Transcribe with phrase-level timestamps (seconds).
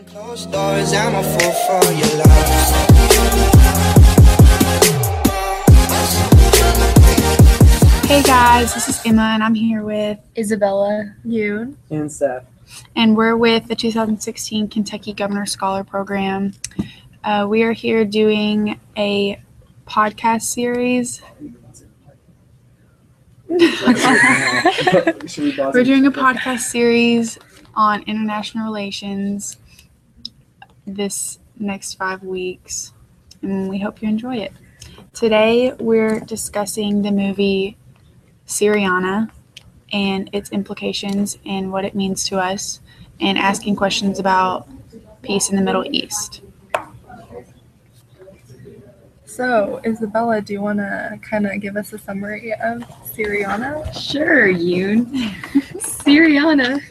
[0.00, 3.50] Behind closed doors, I'm a fool for your love.
[8.06, 11.14] Hey guys, this is Emma, and I'm here with Isabella.
[11.24, 12.44] you, and Seth.
[12.96, 16.52] and we're with the 2016 Kentucky Governor Scholar Program.
[17.22, 19.40] Uh, we are here doing a
[19.86, 21.20] podcast series.
[21.40, 21.84] We pause
[25.74, 27.38] We're doing a podcast series
[27.74, 29.58] on international relations
[30.86, 32.92] this next five weeks,
[33.42, 34.52] and we hope you enjoy it.
[35.12, 37.76] Today, we're discussing the movie
[38.46, 39.30] Syriana
[39.92, 42.80] and its implications and what it means to us,
[43.20, 44.68] and asking questions about
[45.22, 46.42] peace in the Middle East.
[49.24, 53.92] So, Isabella, do you want to kind of give us a summary of Syriana?
[53.94, 55.06] Sure, Yoon.
[55.78, 56.82] Syriana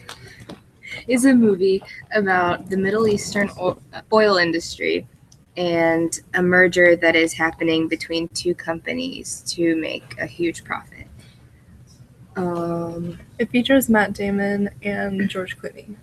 [1.10, 3.50] is a movie about the Middle Eastern
[4.14, 5.08] oil industry
[5.58, 11.08] and a merger that is happening between two companies to make a huge profit.
[12.36, 15.96] Um, It features Matt Damon and George Clooney.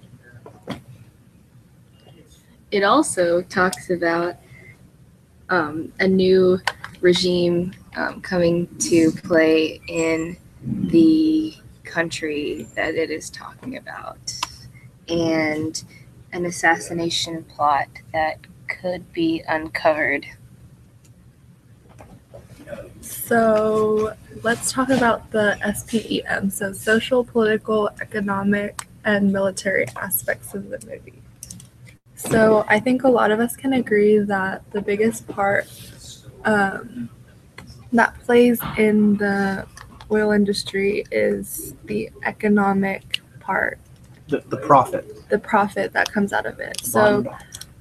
[2.72, 4.34] it also talks about
[5.48, 6.60] um, a new
[7.00, 14.18] regime um, coming to play in the country that it is talking about
[15.08, 15.82] and
[16.32, 20.26] an assassination plot that could be uncovered.
[23.00, 30.78] So, let's talk about the SPEM, so social, political, economic, and military aspects of the
[30.86, 31.22] movie.
[32.16, 35.68] So, I think a lot of us can agree that the biggest part
[36.44, 37.08] um,
[37.92, 39.66] that plays in the
[40.10, 43.78] oil industry is the economic part,
[44.28, 45.28] The, the profit.
[45.28, 46.84] the profit that comes out of it.
[46.84, 47.24] So,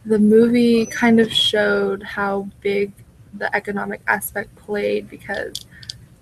[0.06, 2.94] the movie kind of showed how big
[3.34, 5.54] the economic aspect played because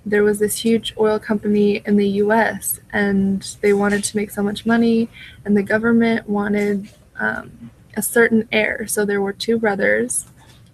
[0.05, 4.43] there was this huge oil company in the US and they wanted to make so
[4.43, 5.09] much money
[5.45, 8.87] and the government wanted um, a certain heir.
[8.87, 10.25] So there were two brothers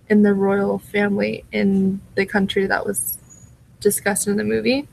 [0.09, 3.17] in the royal family in the country that was
[3.79, 4.87] discussed in the movie.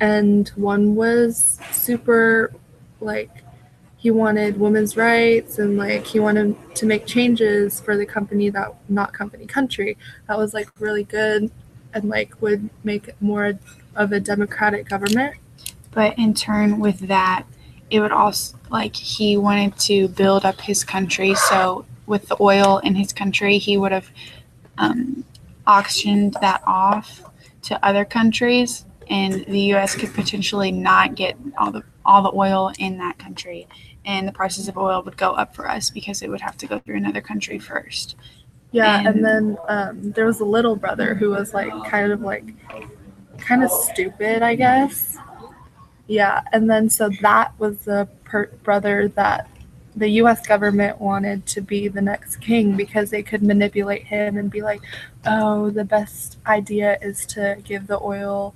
[0.00, 2.52] And one was super
[3.00, 3.30] like
[4.06, 8.72] he wanted women's rights and like he wanted to make changes for the company that
[8.88, 9.96] not company country
[10.28, 11.50] that was like really good
[11.92, 13.58] and like would make more
[13.96, 15.34] of a democratic government
[15.96, 17.46] But in turn, with that,
[17.88, 21.34] it would also like he wanted to build up his country.
[21.34, 24.10] So with the oil in his country, he would have
[24.76, 25.24] um,
[25.66, 27.22] auctioned that off
[27.62, 29.94] to other countries, and the U.S.
[29.94, 33.66] could potentially not get all the all the oil in that country,
[34.06, 36.66] and the prices of oil would go up for us because it would have to
[36.66, 38.16] go through another country first.
[38.72, 42.20] yeah and, And- then um, there was a little brother who was like kind of
[42.22, 42.44] like
[43.38, 45.18] kind of stupid i guess
[46.06, 49.48] yeah and then so that was the per- brother that
[49.94, 54.50] the US government wanted to be the next king because they could manipulate him and
[54.50, 54.82] be like,
[55.24, 58.54] oh, the best idea is to give the oil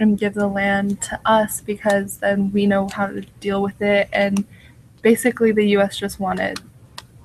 [0.00, 4.08] and give the land to us because then we know how to deal with it.
[4.12, 4.44] And
[5.02, 6.60] basically, the US just wanted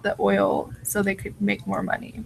[0.03, 2.23] the oil so they could make more money.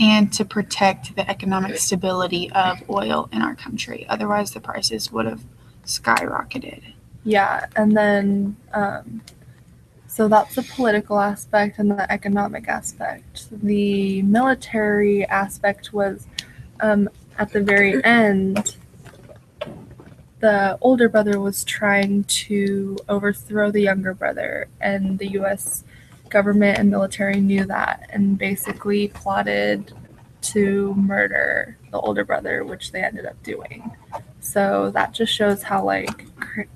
[0.00, 4.04] and to protect the economic stability of oil in our country.
[4.08, 5.42] Otherwise, the prices would have
[5.86, 6.82] skyrocketed.
[7.22, 9.22] Yeah, and then um,
[10.14, 13.48] so that's the political aspect and the economic aspect.
[13.62, 16.26] The military aspect was
[16.80, 17.08] um,
[17.38, 18.76] at the very end.
[20.44, 25.84] The older brother was trying to overthrow the younger brother, and the U.S.
[26.28, 29.94] government and military knew that, and basically plotted
[30.52, 33.90] to murder the older brother, which they ended up doing.
[34.40, 36.26] So that just shows how like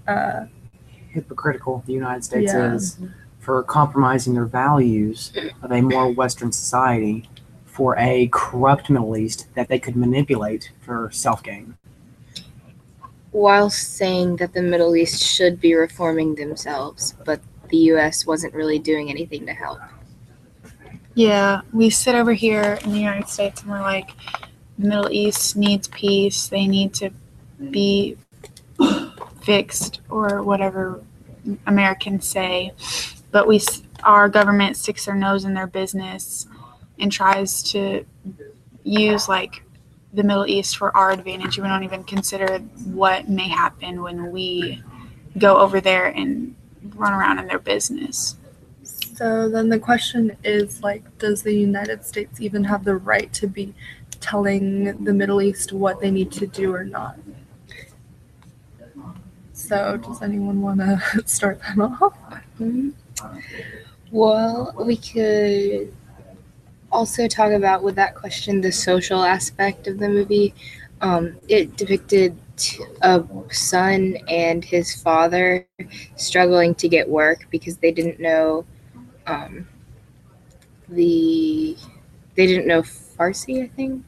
[0.06, 0.46] uh,
[1.10, 2.72] Hypocritical the United States Yeah.
[2.72, 2.98] is
[3.38, 5.30] for compromising their values
[5.62, 7.28] of a more Western society
[7.66, 11.76] for a corrupt Middle East that they could manipulate for self gain.
[13.38, 18.78] While saying that the Middle East should be reforming themselves, but the US wasn't really
[18.78, 19.78] doing anything to help.
[21.14, 24.10] Yeah, we sit over here in the United States and we're like,
[24.78, 26.48] the Middle East needs peace.
[26.48, 27.10] They need to
[27.70, 28.16] be
[29.42, 31.02] fixed or whatever
[31.66, 32.72] Americans say.
[33.30, 33.60] But we,
[34.02, 36.46] our government sticks their nose in their business
[36.98, 38.04] and tries to
[38.84, 39.62] use like
[40.12, 41.58] the Middle East for our advantage.
[41.58, 44.82] We don't even consider what may happen when we
[45.36, 46.54] go over there and
[46.94, 48.36] run around in their business.
[48.82, 53.46] So then the question is like, does the United States even have the right to
[53.46, 53.74] be
[54.20, 57.18] telling the Middle East what they need to do or not?
[59.52, 62.16] So does anyone want to start that off?
[62.58, 62.92] Mhm.
[64.10, 65.92] Well, we could
[66.90, 70.54] also talk about with that question the social aspect of the movie.
[71.00, 72.36] Um, it depicted
[73.02, 75.66] a son and his father
[76.16, 78.64] struggling to get work because they didn't know
[79.26, 79.68] um,
[80.88, 81.76] the
[82.34, 83.62] they didn't know Farsi.
[83.64, 84.04] I think?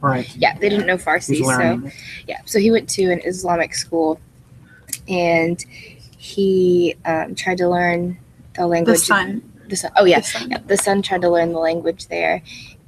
[0.00, 0.34] Right.
[0.36, 1.90] Yeah, they didn't know Farsi, so
[2.26, 4.20] yeah so he went to an islamic school
[5.08, 5.64] and
[6.18, 8.18] he um, tried to learn
[8.54, 9.42] the The language sun.
[9.74, 10.50] The son oh yeah The sun.
[10.50, 12.42] yeah, the son tried to learn the language there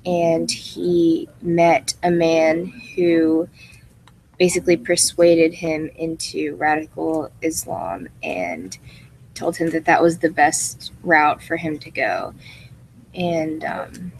[0.05, 3.49] and he met a man who
[4.39, 8.79] basically persuaded him into radical islam and
[9.35, 12.33] told him that that was the best route for him to go
[13.15, 14.13] and um,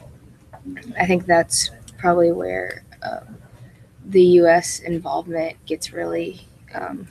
[0.99, 3.37] i think that's probably where um,
[4.07, 7.07] the us involvement gets really um,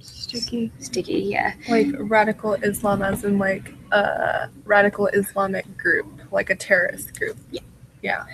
[0.00, 0.70] Sticky.
[0.78, 7.18] sticky yeah Like radical Islam, as in like a radical Islamic group, like a terrorist
[7.18, 7.36] group.
[7.50, 7.60] Yeah.
[8.02, 8.24] Yeah.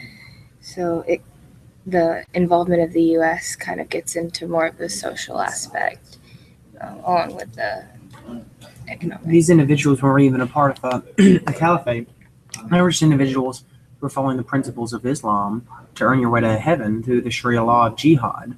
[0.61, 1.23] So it,
[1.87, 3.57] the involvement of the U.S.
[3.57, 6.19] kind of gets into more of the social aspect,
[6.81, 7.87] um, along with the
[8.89, 9.25] economic.
[9.25, 12.09] These individuals weren't even a part of a, a caliphate.
[12.71, 13.65] They were just individuals
[13.99, 17.31] who were following the principles of Islam to earn your way to heaven through the
[17.31, 18.57] Sharia law of jihad.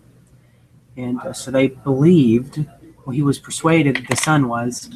[0.96, 2.66] And uh, so they believed,
[3.04, 4.90] well, he was persuaded, that the son was,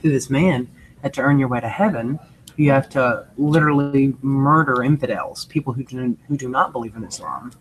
[0.00, 0.68] through this man,
[1.02, 2.18] that to earn your way to heaven,
[2.56, 7.52] you have to literally murder infidels, people who do, who do not believe in Islam.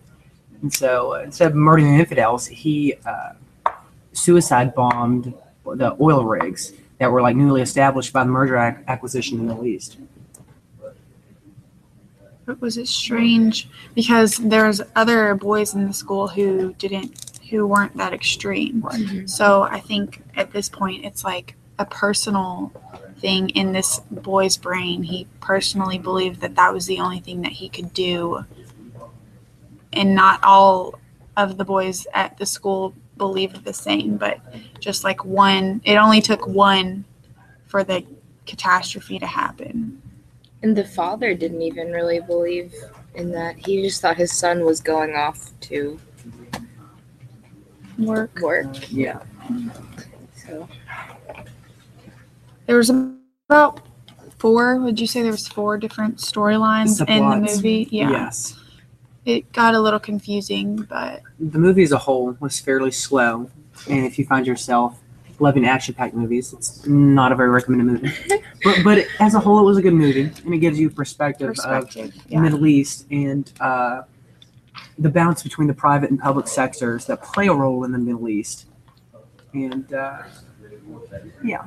[0.62, 3.34] And so uh, instead of murdering infidels, he uh,
[4.14, 5.34] suicide bombed
[5.66, 9.54] the oil rigs that were like newly established by the merger ac- acquisition in the
[9.54, 9.98] Middle East.
[12.46, 17.96] But was it strange because there's other boys in the school who didn't, who weren't
[17.98, 18.82] that extreme.
[18.82, 19.30] Mhm.
[19.30, 22.72] So I think at this point it's like a personal
[23.20, 25.04] thing in this boy's brain.
[25.04, 28.46] He personally believed that that was the only thing that he could do,
[29.94, 31.00] and not all
[31.36, 34.18] of the boys at the school believed the same.
[34.18, 34.40] But
[34.80, 37.06] just like one, it only took one
[37.68, 38.06] for the
[38.46, 40.02] catastrophe to happen.
[40.64, 42.74] And the father didn't even really believe
[43.16, 43.58] in that.
[43.58, 46.00] He just thought his son was going off to
[47.98, 48.40] Work.
[48.42, 48.92] work.
[48.92, 49.22] Yeah.
[50.36, 50.68] So
[52.68, 53.82] There was about
[54.38, 54.78] four.
[54.78, 57.88] Would you say there was four different storylines in the movie?
[57.90, 58.12] Yeah.
[58.12, 58.60] Yes.
[59.26, 63.50] It got a little confusing, but The movie as a whole was fairly slow,
[63.90, 65.00] and if you find yourself
[65.40, 68.16] loving action-packed movies, it's not a very recommended movie.
[68.64, 71.50] but but as a whole, it was a good movie, and it gives you perspective,
[71.50, 72.14] of perspective.
[72.14, 72.40] the Yeah.
[72.40, 74.04] Middle East and uh,
[74.98, 78.30] the balance between the private and public sectors that play a role in the Middle
[78.30, 78.66] East.
[79.54, 80.24] And uh,
[81.44, 81.66] yeah.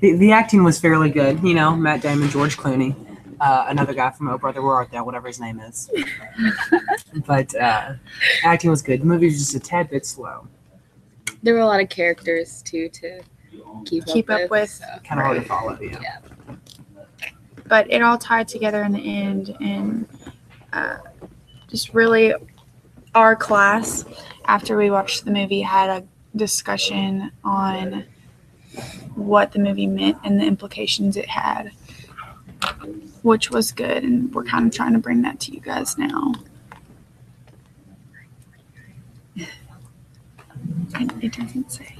[0.00, 1.42] The, the acting was fairly good.
[1.42, 2.94] You know, Matt Damon, George Clooney,
[3.40, 5.90] uh, another guy from Oh Brother Where Art Thou, whatever his name is.
[7.26, 7.94] but uh,
[8.44, 9.00] acting was good.
[9.00, 10.46] The movie was just a tad bit slow.
[11.42, 13.20] there were a lot of characters too to
[13.86, 14.70] keep, Keep up, up with.
[14.70, 14.84] so.
[15.04, 15.78] Kind of hard to follow.
[15.80, 15.98] Yeah.
[16.02, 16.56] Yeah.
[17.66, 20.06] but it all tied together in the end and
[20.72, 20.98] uh,
[21.68, 22.34] just really
[23.14, 24.04] our class
[24.46, 26.04] after we watched the movie had a
[26.36, 28.04] discussion on
[29.14, 31.70] what the movie meant and the implications it had
[33.22, 36.34] which was good and we're kind of trying to bring that to you guys now.
[41.20, 41.96] It doesn't say.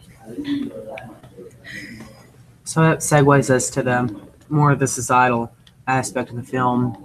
[2.65, 5.51] So that segues us to the more of the societal
[5.87, 6.97] aspect of the film,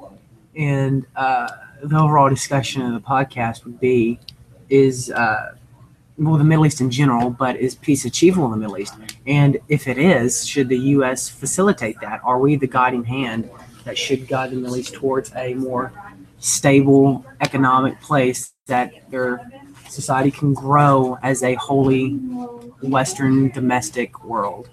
[0.56, 1.50] and uh,
[1.82, 4.20] the overall discussion of the podcast would be:
[4.70, 5.56] is uh,
[6.20, 8.96] well the Middle East in general, but is peace achievable in the Middle East?
[9.26, 11.30] And if it is, should the U.S.
[11.30, 12.22] facilitate that?
[12.24, 13.50] Are we the guiding hand
[13.86, 15.92] that should guide the Middle East towards a more
[16.40, 19.50] stable economic place that their
[19.88, 22.12] society can grow as a wholly
[22.82, 24.70] Western domestic world?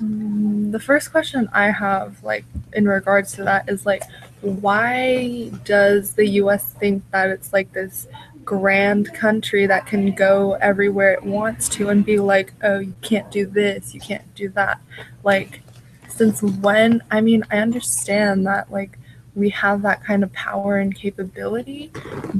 [0.00, 4.02] Mm, The first question I have, like, in regards to that is like,
[4.40, 8.08] why does the US think that it's like this
[8.44, 13.30] grand country that can go everywhere it wants to and be like, oh, you can't
[13.30, 14.80] do this, you can't do that?
[15.22, 15.62] Like,
[16.08, 17.02] since when?
[17.10, 18.98] I mean, I understand that, like,
[19.34, 21.92] we have that kind of power and capability,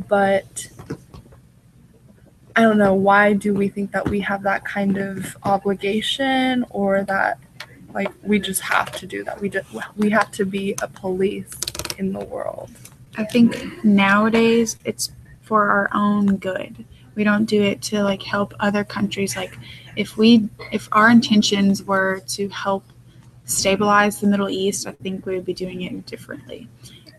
[0.08, 0.68] but
[2.56, 7.04] I don't know why do we think that we have that kind of obligation or
[7.04, 7.38] that
[7.94, 9.40] like we just have to do that.
[9.40, 11.50] We just we have to be a police
[11.98, 12.70] in the world.
[13.16, 15.10] I think nowadays it's
[15.50, 16.84] for our own good.
[17.16, 19.34] We don't do it to like help other countries.
[19.34, 19.58] Like
[19.96, 22.84] if we if our intentions were to help
[23.46, 26.68] stabilize the Middle East, I think we would be doing it differently.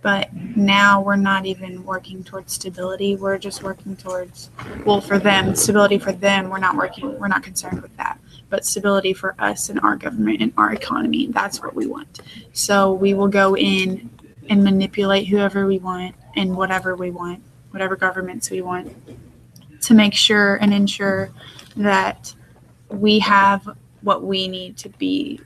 [0.01, 3.17] But now we're not even working towards stability.
[3.17, 4.49] We're just working towards
[4.85, 6.49] well for them, stability for them.
[6.49, 8.17] We're not working we're not concerned with that.
[8.49, 12.21] But stability for us and our government and our economy, that's what we want.
[12.53, 14.09] So we will go in
[14.49, 18.93] and manipulate whoever we want and whatever we want, whatever governments we want,
[19.81, 21.31] to make sure and ensure
[21.75, 22.33] that
[22.89, 23.67] we have
[24.01, 25.39] what we need to be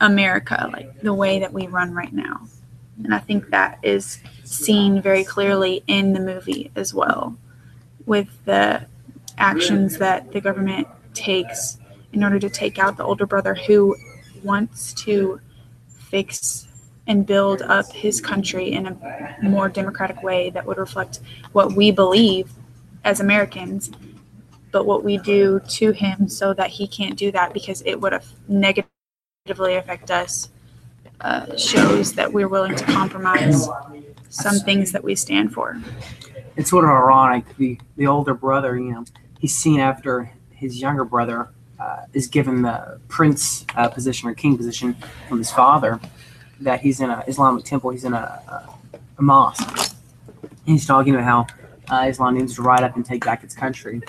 [0.00, 2.40] America, like the way that we run right now.
[3.02, 7.36] And I think that is seen very clearly in the movie as well,
[8.06, 8.86] with the
[9.38, 11.78] actions that the government takes
[12.12, 13.96] in order to take out the older brother who
[14.42, 15.40] wants to
[15.88, 16.68] fix
[17.06, 21.20] and build up his country in a more democratic way that would reflect
[21.52, 22.50] what we believe
[23.04, 23.90] as Americans,
[24.72, 28.12] but what we do to him so that he can't do that because it would
[28.12, 30.48] have negatively affect us
[31.20, 33.68] uh, shows that we're willing to compromise
[34.30, 35.80] some things that we stand for.
[36.56, 37.56] It's sort of ironic.
[37.56, 39.04] The the older brother, you know,
[39.38, 44.56] he's seen after his younger brother uh, is given the prince uh, position or king
[44.56, 44.96] position
[45.28, 46.00] from his father.
[46.64, 47.90] That he's in an Islamic temple.
[47.90, 48.76] He's in a,
[49.18, 49.94] a, mosque.
[50.66, 51.50] He's talking about
[51.88, 54.02] how uh, Islam needs to rise up and take back its country.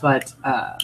[0.00, 0.78] But uh,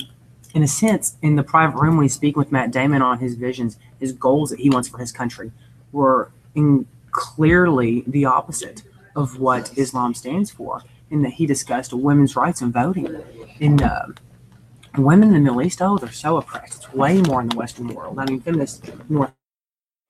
[0.54, 3.34] in a sense, in the private room when he's speaking with Matt Damon on his
[3.34, 5.52] visions, his goals that he wants for his country
[5.92, 8.82] were in clearly the opposite
[9.14, 10.82] of what Islam stands for.
[11.08, 13.22] In that he discussed women's rights and voting.
[13.60, 14.08] In uh,
[14.98, 16.76] women in the Middle East, oh, they're so oppressed.
[16.76, 18.18] It's way more in the Western world.
[18.18, 19.32] I mean, feminists in North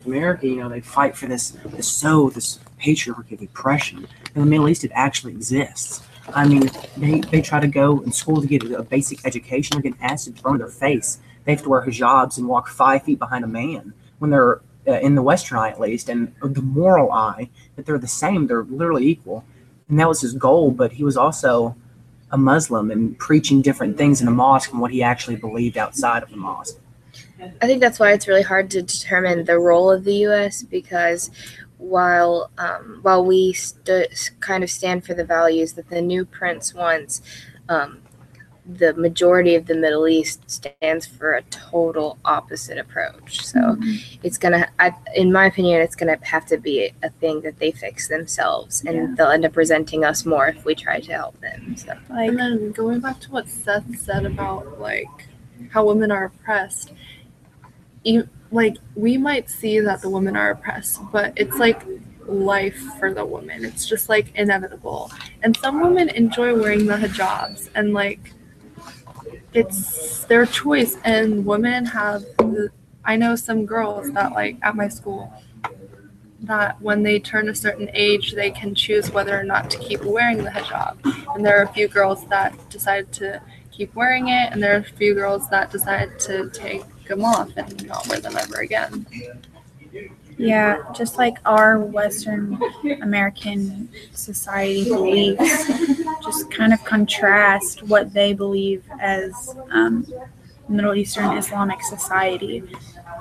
[0.07, 4.07] America, you know, they fight for this, this so this patriarchy of oppression.
[4.35, 6.03] In the Middle East, it actually exists.
[6.35, 9.75] I mean, they, they try to go in school to get a basic education.
[9.75, 11.19] They're getting acid thrown in their face.
[11.45, 14.93] They have to wear hijabs and walk five feet behind a man when they're uh,
[15.01, 18.47] in the Western eye, at least, and the moral eye that they're the same.
[18.47, 19.45] They're literally equal,
[19.89, 20.71] and that was his goal.
[20.71, 21.77] But he was also
[22.31, 26.23] a Muslim and preaching different things in a mosque from what he actually believed outside
[26.23, 26.79] of the mosque.
[27.41, 30.63] I think that's why it's really hard to determine the role of the U.S.
[30.63, 31.31] because
[31.79, 36.73] while um, while we st- kind of stand for the values that the new prince
[36.73, 37.21] wants,
[37.69, 38.01] um,
[38.69, 43.45] the majority of the Middle East stands for a total opposite approach.
[43.45, 44.19] So mm-hmm.
[44.23, 47.71] it's gonna, I, in my opinion, it's gonna have to be a thing that they
[47.71, 49.15] fix themselves, and yeah.
[49.17, 51.77] they'll end up resenting us more if we try to help them.
[51.77, 55.29] So, like, and then going back to what Seth said about like
[55.71, 56.93] how women are oppressed,
[58.51, 61.83] like we might see that the women are oppressed, but it's like
[62.27, 63.65] life for the woman.
[63.65, 65.11] It's just like inevitable.
[65.43, 68.33] And some women enjoy wearing the hijabs and like
[69.53, 72.25] it's their choice and women have
[73.05, 75.33] I know some girls that like at my school
[76.41, 80.05] that when they turn a certain age they can choose whether or not to keep
[80.05, 80.97] wearing the hijab.
[81.35, 84.81] And there are a few girls that decide to keep wearing it and there are
[84.81, 89.07] a few girls that decide to take them off and not wear them ever again.
[90.39, 92.61] Yeah, just like our Western
[93.01, 95.67] American society beliefs,
[96.23, 100.07] just kind of contrast what they believe as um,
[100.69, 102.63] Middle Eastern Islamic society.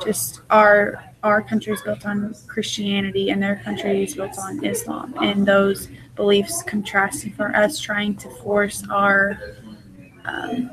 [0.04, 5.16] Just our our country is built on Christianity and their country is built on Islam,
[5.22, 9.40] and those beliefs contrasting for us trying to force our
[10.26, 10.70] um,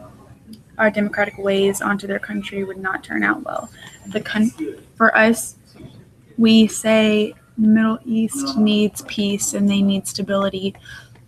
[0.78, 3.70] our democratic ways onto their country would not turn out well.
[4.06, 4.52] The con-
[4.96, 5.56] for us
[6.38, 10.74] we say the Middle East needs peace and they need stability.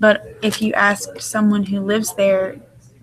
[0.01, 2.57] But if you ask someone who lives there,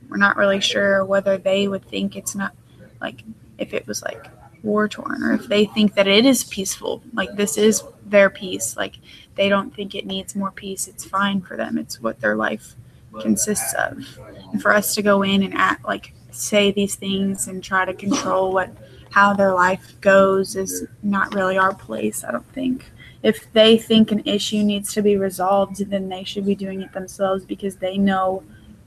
[0.09, 2.53] we're not really sure whether they would think it's not
[2.99, 3.23] like
[3.57, 4.27] if it was like
[4.63, 7.01] war torn or if they think that it is peaceful.
[7.13, 8.75] Like this is their peace.
[8.75, 8.97] Like
[9.35, 10.87] they don't think it needs more peace.
[10.87, 11.77] It's fine for them.
[11.77, 12.75] It's what their life
[13.21, 14.19] consists of.
[14.51, 17.93] And for us to go in and act like say these things and try to
[17.93, 18.69] control what
[19.11, 22.89] how their life goes is not really our place, I don't think.
[23.23, 26.93] If they think an issue needs to be resolved, then they should be doing it
[26.93, 28.43] themselves because they know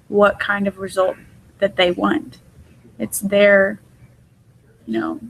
[0.09, 1.17] what kind of result
[1.59, 2.39] that they want.
[2.99, 3.81] It's their,
[4.87, 5.21] you know,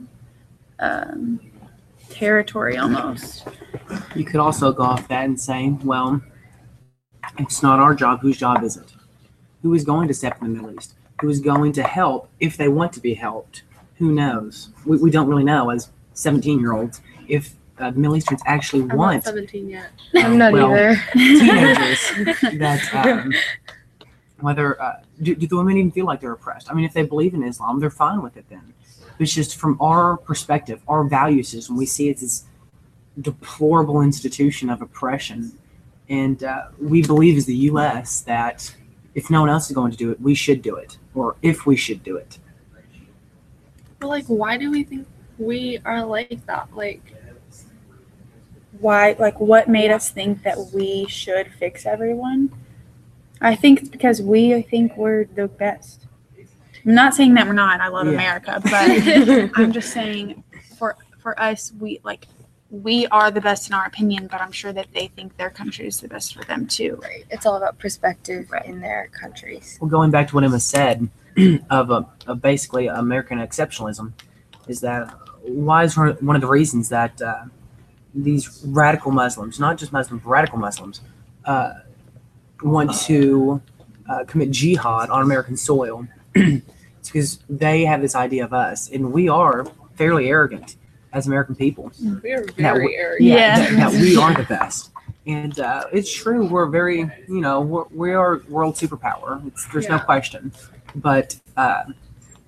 [0.79, 1.39] um,
[2.09, 3.47] territory almost.
[4.15, 6.21] You could also go off that and say, well,
[7.37, 8.21] it's not our job.
[8.21, 8.93] Whose job is it?
[9.61, 10.95] Who is going to step in the Middle East?
[11.21, 13.63] Who is going to help if they want to be helped.
[13.97, 14.69] Who knows?
[14.85, 18.87] We, we don't really know as 17 year olds if uh, Middle Easterns actually I'm
[18.89, 19.89] not want 17 yet.
[20.15, 21.01] I'm not Well, either.
[21.13, 22.11] teenagers
[22.59, 23.33] that um,
[24.39, 26.69] whether uh, do, do the women even feel like they're oppressed?
[26.69, 28.73] I mean, if they believe in Islam, they're fine with it then.
[29.19, 32.43] It's just from our perspective, our value system, we see it as
[33.21, 35.53] deplorable institution of oppression,
[36.09, 38.21] and uh, we believe as the U.S.
[38.21, 38.75] that
[39.15, 41.65] if no one else is going to do it, we should do it, or if
[41.65, 42.37] we should do it.
[43.99, 45.07] But like, why do we think
[45.39, 46.67] we are like that?
[46.75, 47.01] Like,
[48.79, 52.51] why like what made us think that we should fix everyone
[53.41, 56.07] i think it's because we I think we're the best
[56.85, 58.13] i'm not saying that we're not i love Yeah.
[58.13, 60.43] america but i'm just saying
[60.77, 62.27] for for us we like
[62.83, 65.87] we are the best in our opinion but i'm sure that they think their country
[65.87, 67.25] is the best for them too Right.
[67.29, 68.65] It's all about perspective Right.
[68.65, 69.77] in their countries.
[69.79, 71.09] Well, going back to what Emma said
[71.69, 74.13] of, uh, of basically American exceptionalism,
[74.67, 75.13] is that
[75.43, 77.45] why is one one of the reasons that uh,
[78.13, 81.01] these radical Muslims, not just Muslims, but radical Muslims,
[81.45, 81.73] uh,
[82.63, 83.61] want to
[84.09, 86.07] uh, commit jihad on American soil?
[86.35, 89.65] it's because they have this idea of us, and we are
[89.95, 90.75] fairly arrogant
[91.15, 91.91] as American people.
[92.21, 93.21] we are That very w- arrogant.
[93.29, 93.57] Yeah.
[93.57, 94.91] that, that we are the best.
[95.25, 99.45] And uh, it's true, we're very, you know, we're, we are world superpower.
[99.47, 100.51] It's, there's no question.
[100.95, 101.85] But uh,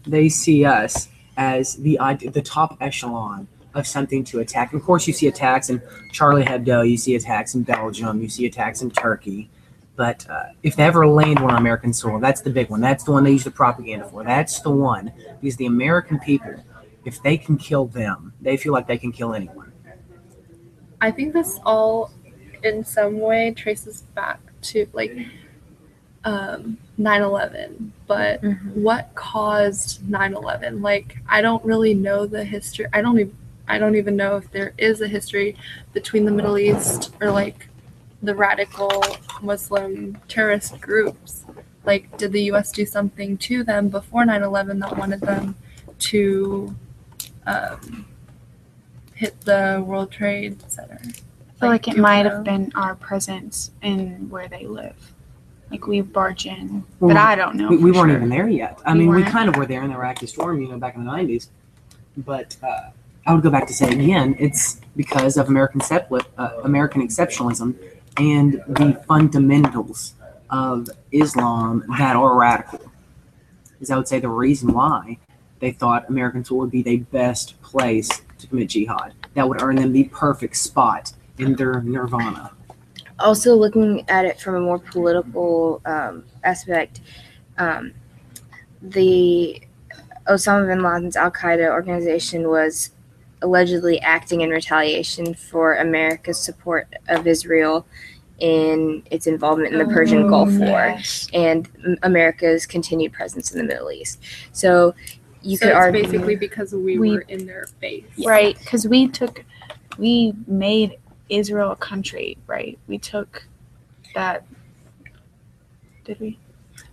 [0.06, 1.08] they see us
[1.38, 4.74] as the ide- the top echelon of something to attack.
[4.74, 5.82] Of course, you see attacks in
[6.12, 9.50] Charlie Hebdo, you see attacks in Belgium, you see attacks in Turkey.
[9.96, 12.82] But uh, if they ever land one on American soil, that's the big one.
[12.82, 14.24] That's the one they use the propaganda for.
[14.24, 15.12] That's the one.
[15.42, 16.54] Because the American people,
[17.08, 19.72] if they can kill them, they feel like they can kill anyone.
[21.00, 22.12] I think this all,
[22.64, 25.16] in some way, traces back to like
[26.26, 27.92] um, 9/11.
[28.08, 30.82] But what caused 9/11?
[30.82, 32.88] Like, I don't really know the history.
[32.92, 33.36] I don't even.
[33.70, 35.58] I don't even know if there is a history
[35.94, 37.68] between the Middle East or like
[38.22, 39.04] the radical
[39.42, 41.46] Muslim terrorist groups.
[41.86, 42.72] Like, did the U.S.
[42.72, 45.56] do something to them before 9/11 that wanted them
[46.00, 46.76] to
[47.48, 48.06] um,
[49.16, 51.00] hit the World Trade Center?
[51.04, 52.30] i feel like it might know.
[52.30, 54.94] have been our presence in where they live
[55.72, 58.18] like we barge in Well, but i don't know we, we weren't sure.
[58.18, 58.80] even there yet.
[58.86, 59.32] I We mean, we weren't.
[59.32, 61.48] kind of were there in the Iraqi storm, you know, back in the 90s.
[62.18, 62.92] But uh,
[63.26, 67.76] I would go back to say again, it's because of American, sepli- uh, American exceptionalism
[68.18, 70.14] and the fundamentals
[70.50, 72.80] of Islam that are radical.
[73.82, 75.18] Is I would say the reason why
[75.60, 79.14] they thought Americans would be the best place to commit jihad.
[79.34, 82.52] That would earn them the perfect spot in their nirvana.
[83.20, 87.02] Also, looking at it from a more political um, aspect,
[87.58, 87.94] um,
[88.82, 89.60] the
[90.28, 92.92] Osama bin Laden's Al Qaeda organization was
[93.42, 97.86] allegedly acting in retaliation for America's support of Israel
[98.40, 101.28] in its involvement in the Persian Gulf War Yes.
[101.34, 101.68] and
[102.04, 104.20] America's continued presence in the Middle East.
[104.52, 104.94] So
[105.48, 108.04] you so could it's argue basically because we, We- were in their face.
[108.26, 109.44] right because we took
[109.98, 110.98] we made
[111.30, 113.44] israel a country right we took
[114.16, 114.46] that
[116.06, 116.38] did we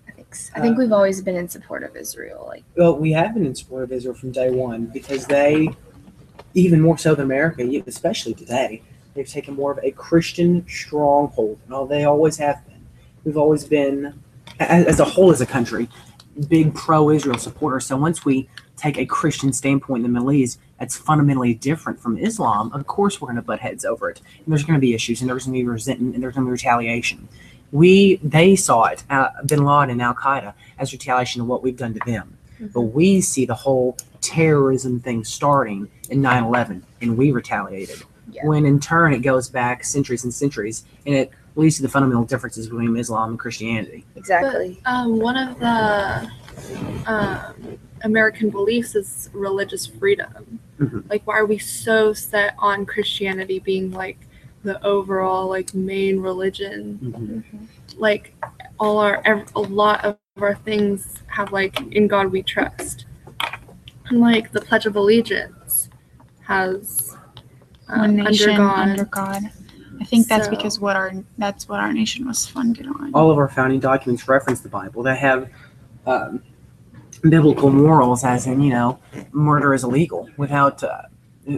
[0.08, 0.52] I think, so.
[0.56, 2.44] I think we've always been in support of Israel.
[2.48, 5.68] Like Well, we have been in support of Israel from day one because they,
[6.54, 8.82] even more so than America, especially today,
[9.14, 11.58] they've taken more of a Christian stronghold.
[11.68, 12.84] No, they always have been.
[13.24, 14.20] We've always been,
[14.60, 15.88] as, as a whole, as a country,
[16.48, 17.80] big pro-Israel supporter.
[17.80, 22.18] So once we take a Christian standpoint in the Middle East, that's fundamentally different from
[22.18, 22.72] Islam.
[22.72, 25.20] Of course, we're going to butt heads over it, and there's going to be issues,
[25.20, 27.28] and there's going to be resentment, and there's going to be retaliation.
[27.72, 31.76] We, they saw it, uh, Bin Laden and Al Qaeda, as retaliation of what we've
[31.76, 32.36] done to them.
[32.60, 38.02] But we see the whole terrorism thing starting in 9 11, and we retaliated.
[38.30, 38.46] Yeah.
[38.46, 42.24] When in turn it goes back centuries and centuries, and it leads to the fundamental
[42.24, 44.04] differences between Islam and Christianity.
[44.16, 44.80] exactly.
[44.86, 46.30] Um, one of the
[47.06, 50.58] um, American beliefs is religious freedom.
[50.80, 51.08] Mhm.
[51.08, 54.18] Like, why are we so set on Christianity being like
[54.64, 57.44] the overall like main religion?
[57.96, 58.34] Like,
[58.80, 63.06] all our ev- a lot of our things have like in God we trust,
[64.06, 65.88] and like the Pledge of Allegiance
[66.42, 67.16] has
[67.88, 68.88] um, one nation undergone.
[68.90, 69.42] under god
[70.00, 73.30] i think that's So- because what our that's what our nation was funded on All
[73.30, 75.02] of our founding documents reference the Bible.
[75.02, 75.48] They have
[76.06, 76.42] um,
[77.22, 78.98] biblical morals, as in, you know,
[79.32, 80.28] murder is illegal.
[80.36, 81.02] Without uh,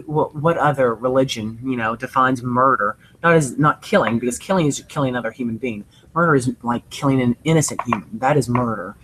[0.05, 2.97] what, what other religion, you know, defines murder?
[3.23, 5.83] Not as not killing, because killing is killing another human being.
[6.13, 8.07] Murder is like killing an innocent human.
[8.19, 8.95] That is murder.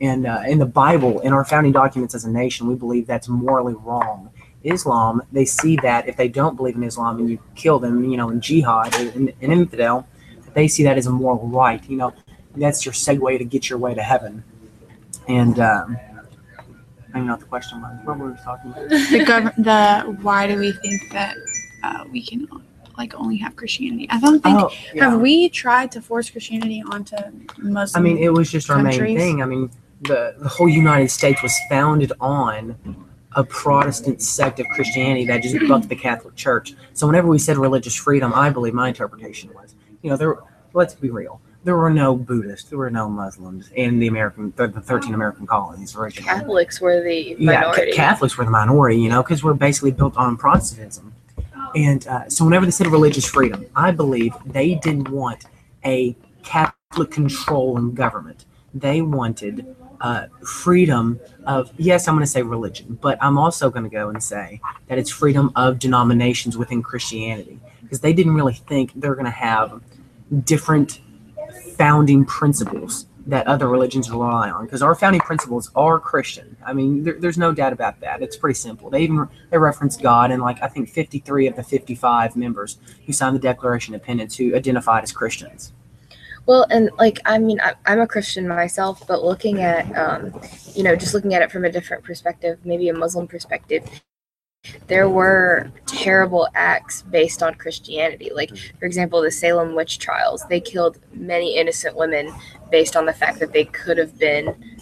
[0.00, 3.28] And uh, in the Bible, in our founding documents as a nation, we believe that's
[3.28, 4.30] morally wrong.
[4.64, 8.16] Islam, they see that if they don't believe in Islam and you kill them, you
[8.16, 10.06] know, in jihad, an infidel,
[10.54, 11.82] they see that as a moral right.
[11.88, 12.12] You know,
[12.56, 14.44] that's your segue to get your way to heaven.
[15.28, 15.96] And um,
[17.14, 17.98] I don't know what the question was.
[18.04, 18.88] What were we talking about?
[18.90, 21.36] The gov- the why do we think that
[21.82, 22.46] uh, we can
[22.98, 24.06] like only have Christianity?
[24.10, 25.10] I don't think Oh, yeah.
[25.10, 27.16] have we tried to force Christianity onto
[27.58, 28.00] Muslim.
[28.00, 29.42] I mean, it was just our main thing.
[29.42, 29.70] I mean,
[30.02, 32.76] the, the whole United States was founded on
[33.36, 36.74] a Protestant sect of Christianity that just bucked the Catholic Church.
[36.92, 40.36] So whenever we said religious freedom, I believe my interpretation was, you know, there.
[40.74, 41.40] Let's be real.
[41.64, 42.68] There were no Buddhists.
[42.70, 46.26] There were no Muslims in the American, the, thirteen American colonies originally.
[46.26, 47.92] Catholics were the Yeah, minority.
[47.92, 51.14] Catholics were the minority, you know, because we're basically built on Protestantism.
[51.74, 55.44] And uh, so, whenever they said religious freedom, I believe they didn't want
[55.84, 58.44] a Catholic control in government.
[58.74, 63.84] They wanted uh, freedom of, yes, I'm going to say religion, but I'm also going
[63.84, 67.60] to go and say that it's freedom of denominations within Christianity.
[67.82, 69.80] Because they didn't really think they're going to have
[70.44, 71.00] different
[71.76, 76.56] founding principles that other religions rely on because our founding principles are christian.
[76.66, 78.20] I mean there, there's no doubt about that.
[78.20, 78.90] It's pretty simple.
[78.90, 83.12] They even they reference god and like i think 53 of the 55 members who
[83.12, 85.72] signed the declaration of independence who identified as christians
[86.46, 90.40] Well, and like I mean, I, I'm a Christian myself, but looking at, um,
[90.74, 93.88] you know, just looking at it from a different perspective, maybe a Muslim perspective,
[94.86, 98.30] there were terrible acts based on Christianity.
[98.34, 100.44] Like, for example, the Salem witch trials.
[100.48, 102.32] They killed many innocent women
[102.70, 104.76] based on the fact that they could have been,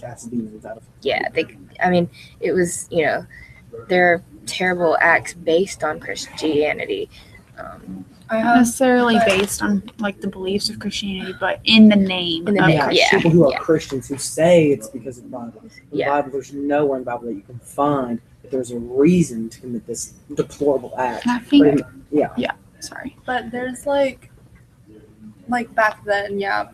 [1.02, 1.44] yeah, they.
[1.82, 2.08] I mean,
[2.40, 3.26] it was, you know,
[3.88, 7.08] there are terrible acts based on Christianity.
[7.58, 8.04] Um,
[8.36, 12.54] not have necessarily based on like the beliefs of Christianity, but in the name In
[12.54, 12.96] the name, Christianity.
[12.98, 13.10] yeah.
[13.10, 13.58] people who are yeah.
[13.58, 16.10] christians who say it's because of the bible in the Yeah.
[16.10, 19.60] bible there's nowhere in the bible that you can find that there's a reason to
[19.60, 24.30] commit this deplorable act And I think, in- yeah sorry, But there's like,
[25.48, 26.68] like back then, yeah,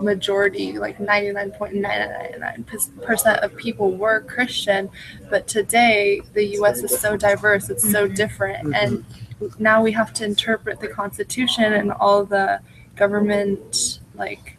[0.00, 4.90] majority, like 99.999% of people were Christian.
[5.30, 6.82] But today, the U.S.
[6.82, 8.14] is so diverse, it's so mm-hmm.
[8.14, 8.68] different.
[8.68, 8.74] Mm-hmm.
[8.74, 9.04] And
[9.58, 12.60] now we have to interpret the Constitution and all the
[12.96, 14.56] government, like,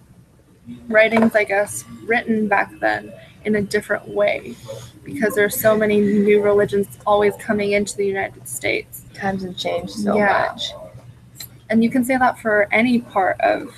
[0.87, 3.11] writings, I guess, written back then
[3.45, 4.55] in a different way
[5.03, 9.01] because there's so many new religions always coming into the United States.
[9.13, 10.49] times have changed so Yeah.
[10.49, 10.71] much.
[11.69, 13.73] And you can say that for any part of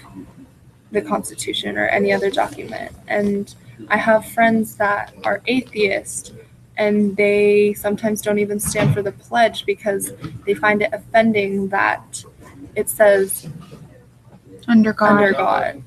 [0.92, 2.92] the Constitution or any other document.
[3.08, 3.54] And
[3.90, 6.34] I have friends that are atheist
[6.78, 10.12] and they sometimes don't even stand for the pledge because
[10.46, 12.24] they find it offending that
[12.76, 13.48] it says
[14.68, 15.12] under God.
[15.12, 15.84] under God.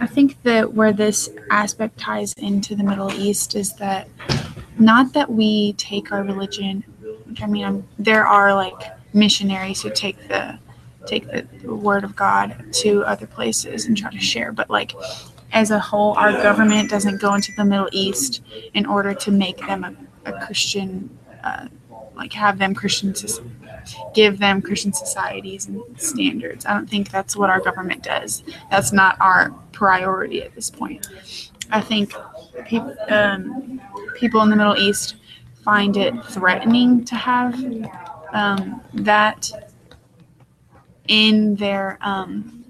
[0.00, 4.08] I think that where this aspect ties into the Middle East is that
[4.78, 6.82] not that we take our religion,
[7.24, 10.58] which I mean, i there are like missionaries who take the
[11.06, 14.94] take the word of God to other places and try to share, but like
[15.52, 18.42] as a whole, our government doesn't go into the Middle East
[18.74, 19.94] in order to make them a,
[20.30, 21.10] a Christian,
[21.42, 21.68] uh,
[22.14, 23.14] like have them Christian,
[24.14, 26.66] give them Christian societies and standards.
[26.66, 31.08] I don't think that's what our government does that's not our priority at this point.
[31.70, 32.12] I think
[32.66, 33.80] people um,
[34.14, 35.16] people in the Middle East
[35.64, 37.54] find it threatening to have
[38.32, 39.50] um, that
[41.08, 42.64] in their um,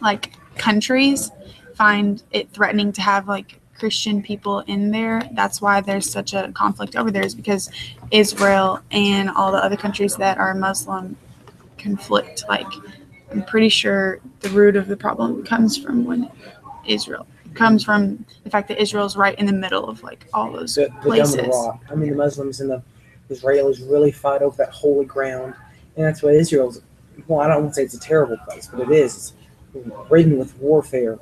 [0.00, 1.30] like countries.
[1.74, 5.28] Find it threatening to have like Christian people in there.
[5.32, 7.70] That's why there's such a conflict over there, is because
[8.10, 11.16] Israel and all the other countries that are Muslim
[11.78, 12.44] conflict.
[12.48, 12.66] Like
[13.30, 16.30] I'm pretty sure the root of the problem comes from when
[16.86, 20.74] Israel comes from the fact that Israel's right in the middle of like all those
[20.74, 21.48] the, the Dome of the places.
[21.48, 21.80] Rock.
[21.90, 22.82] I mean, the Muslims and the
[23.30, 25.54] Israelis really fight over that holy ground,
[25.96, 26.82] and that's why Israel's.
[27.28, 29.14] Well, I don't want to say it's a terrible place, but it is.
[29.14, 29.32] It's
[30.10, 31.18] ridden with warfare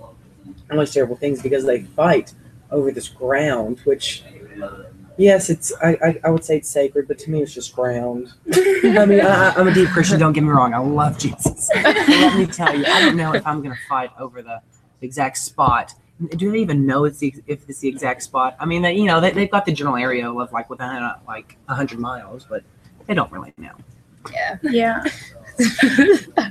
[0.72, 2.32] and much terrible things because they fight
[2.70, 4.24] over this ground, which.
[5.18, 5.72] Yes, it's.
[5.82, 8.32] I, I, I would say it's sacred, but to me, it's just ground.
[8.54, 10.18] I mean, I, I- I'm a deep Christian.
[10.18, 10.72] Don't get me wrong.
[10.72, 11.68] I love Jesus.
[11.74, 14.60] Let me tell you, I don't know if I'm going to fight over the
[15.02, 15.92] exact spot.
[16.30, 18.56] Do they even know it's the, if it's the exact spot?
[18.58, 21.18] I mean, they, you know, they, they've got the general area of like within uh,
[21.28, 22.64] like hundred miles, but
[23.06, 23.74] they don't really know.
[24.32, 24.56] Yeah.
[24.62, 25.04] Yeah.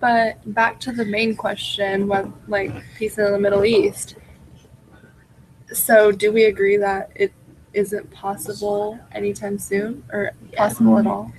[0.00, 4.16] But back to the main question, what like peace in the Middle East.
[5.72, 7.32] So do we agree that it
[7.72, 11.32] isn't possible anytime soon or possible at all?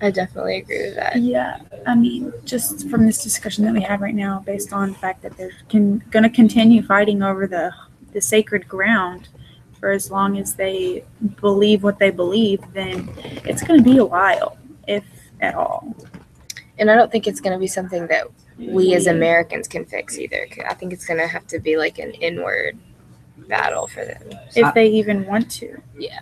[0.00, 1.16] I definitely agree with that.
[1.16, 4.98] Yeah, I mean, just from this discussion that we have right now, based on the
[4.98, 7.72] fact that they're con- going to continue fighting over the
[8.12, 9.28] the sacred ground
[9.78, 11.04] for as long as they
[11.40, 13.08] believe what they believe, then
[13.44, 15.04] it's going to be a while, if
[15.40, 15.94] at all.
[16.82, 18.26] And I don't think it's going to be something that
[18.58, 20.48] we as Americans can fix either.
[20.68, 22.76] I think it's going to have to be like an inward
[23.46, 24.20] battle for them.
[24.56, 25.80] If they even want to.
[25.96, 26.18] Yeah.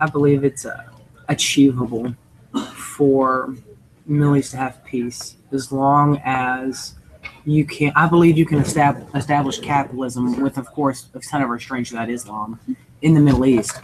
[0.00, 0.82] I believe it's uh,
[1.28, 2.12] achievable
[2.74, 3.54] for
[4.04, 6.96] Middle East to have peace as long as
[7.44, 7.92] you can.
[7.94, 12.10] I believe you can estab- establish capitalism with, of course, a ton of restraints that
[12.10, 12.58] Islam
[13.00, 13.80] in the Middle East.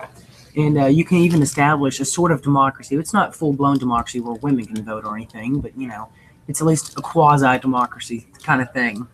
[0.56, 2.96] And uh, you can even establish a sort of democracy.
[2.96, 6.08] It's not full blown democracy where women can vote or anything, but you know,
[6.48, 9.06] it's at least a quasi democracy kind of thing.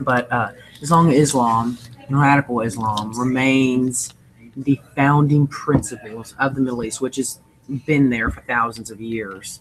[0.00, 4.12] But uh, as long as Islam and radical Islam remains
[4.56, 7.40] the founding principles of the Middle East, which has
[7.86, 9.60] been there for thousands of years,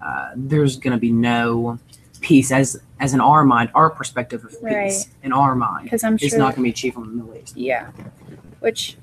[0.00, 1.78] uh, there's going to be no
[2.20, 5.06] peace as as in our mind, our perspective of peace Right.
[5.24, 6.38] in our mind Because I'm is sure.
[6.38, 7.56] not going to be achieved in the Middle East.
[7.56, 7.90] Yeah.
[8.60, 8.96] Which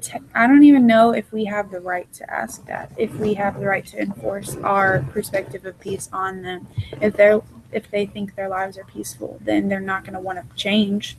[0.00, 2.92] te- I don't even know if we have the right to ask that.
[2.96, 6.66] If we have the right to enforce our perspective of peace on them.
[7.00, 7.40] If they're
[7.72, 11.16] if they think their lives are peaceful, then they're not going to want to change.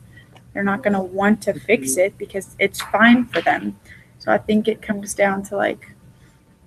[0.52, 3.78] They're not going to want to fix it because it's fine for them.
[4.18, 5.92] So I think it comes down to like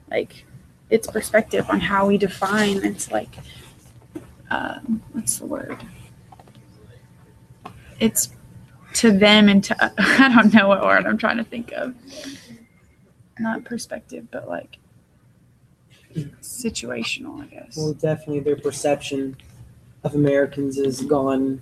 [0.10, 0.46] like
[0.90, 3.36] its perspective on how we define it's like
[4.52, 5.78] um, what's the word?
[8.00, 8.30] It's
[8.96, 11.96] to them and to I don't know what word I'm trying to think of.
[13.40, 14.78] Not perspective, but like
[16.42, 17.78] situational, I guess.
[17.78, 19.38] Well, definitely their perception
[20.04, 21.62] of Americans has gone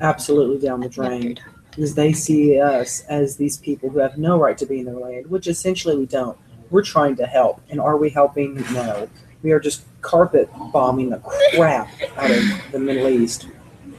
[0.00, 1.38] absolutely down the drain
[1.70, 4.96] because they see us as these people who have no right to be in their
[4.96, 6.38] land, which essentially we don't.
[6.70, 8.54] We're trying to help, and are we helping?
[8.72, 9.08] No.
[9.42, 13.48] We are just carpet bombing the crap out of the Middle East,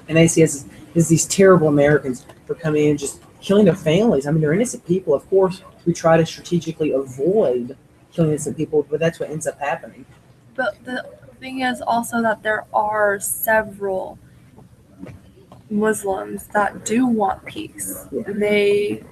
[0.08, 3.76] and they see us as these terrible Americans for coming in and just killing their
[3.76, 4.26] families.
[4.28, 5.14] I mean, they're innocent people.
[5.14, 7.76] Of course, we try to strategically avoid
[8.12, 10.06] killing innocent people, but that's what ends up happening.
[10.56, 11.06] But the
[11.40, 14.18] thing is also that there are several
[15.70, 18.08] Muslims that do want peace.
[18.12, 19.04] They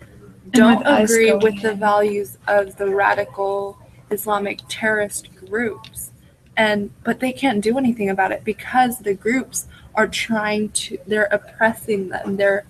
[0.52, 3.78] don't agree with the values of the radical
[4.12, 6.11] Islamic terrorist groups.
[6.58, 11.30] And but they can't do anything about it because the groups are trying to they're
[11.32, 12.38] oppressing them.
[12.38, 12.66] They're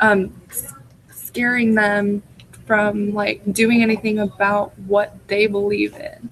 [0.00, 0.34] um
[1.10, 2.22] scaring them
[2.66, 6.30] from like doing anything about what they believe in.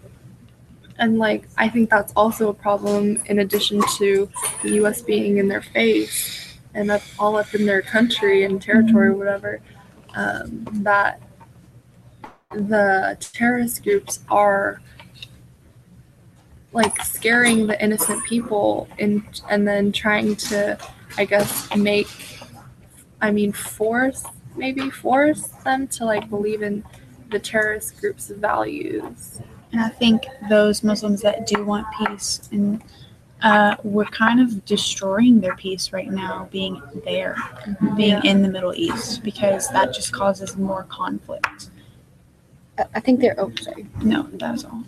[0.98, 4.28] And like I think that's also a problem in addition to
[4.62, 9.08] the US being in their face and up all up in their country and territory
[9.08, 9.60] or whatever.
[10.14, 11.22] Um, that
[12.50, 14.82] the terrorist groups are
[16.72, 20.78] like scaring the innocent people and and then trying to
[21.18, 22.08] I guess make
[23.20, 24.24] I mean force
[24.56, 26.84] maybe force them to like believe in
[27.30, 29.40] the terrorist group's values.
[29.72, 32.82] And I think those Muslims that do want peace and
[33.42, 37.36] uh, we're kind of destroying their peace right now being there,
[37.96, 38.20] being Yeah.
[38.24, 41.70] in the Middle East, because that just causes more conflict.
[42.78, 43.86] I- I think they're oh sorry.
[44.02, 44.82] No, that's all.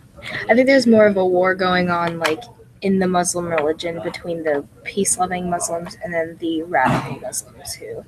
[0.48, 2.42] I think there's more of a war going on like
[2.82, 8.04] in the Muslim religion between the peace loving Muslims and then the radical Muslims who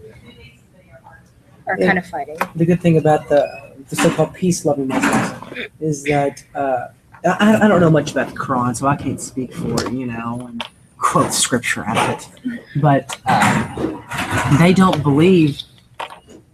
[1.66, 1.86] are Yeah.
[1.86, 2.36] kind of fighting.
[2.56, 6.88] the good thing about the, the so-called peace-loving Muslims is that uh,
[7.24, 10.06] I, I don't know much about the Quran, so I can't speak for it, you
[10.06, 10.62] know, and
[10.98, 12.60] quote scripture out of it.
[12.82, 15.62] But uh, they don't believe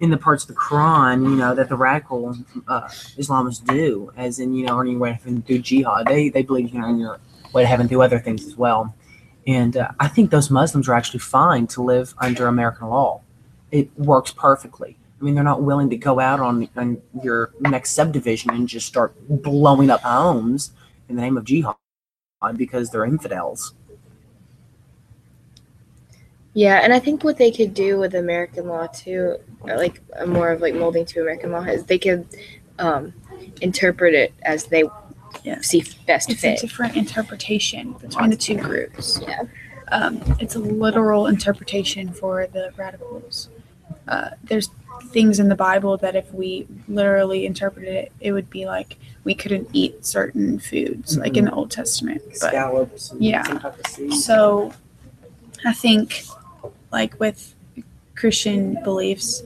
[0.00, 2.34] in the parts of the Quran, you know, that the radical
[2.66, 2.82] uh,
[3.18, 6.06] Islamists do, as in, you know, earning your way to heaven through jihad.
[6.06, 7.20] They they believe you can earn your
[7.52, 8.94] way to heaven through other things as well.
[9.46, 13.22] And uh, I think those Muslims are actually fine to live under American law.
[13.70, 14.96] It works perfectly.
[15.20, 18.86] I mean, they're not willing to go out on, on your next subdivision and just
[18.86, 20.72] start blowing up homes
[21.08, 21.76] in the name of jihad
[22.56, 23.74] because they're infidels.
[26.54, 30.60] Yeah, and I think what they could do with American law too, like more of
[30.60, 32.26] like molding to American law, is they could
[32.78, 33.12] um,
[33.60, 34.84] interpret it as they
[35.44, 35.60] Yeah.
[35.60, 39.20] see best It's a different interpretation between the two groups.
[39.26, 39.42] Yeah.
[39.92, 43.48] Um, it's a literal interpretation for the radicals.
[44.08, 44.70] Uh, there's
[45.08, 49.34] things in the Bible that if we literally interpreted it, it would be like we
[49.34, 52.22] couldn't eat certain foods, like in the Old Testament.
[52.26, 53.10] But Scallops.
[53.12, 53.42] And Yeah.
[53.44, 54.14] some type of.
[54.14, 54.72] So
[55.64, 56.24] I think,
[56.92, 57.54] like with
[58.14, 59.42] Christian beliefs,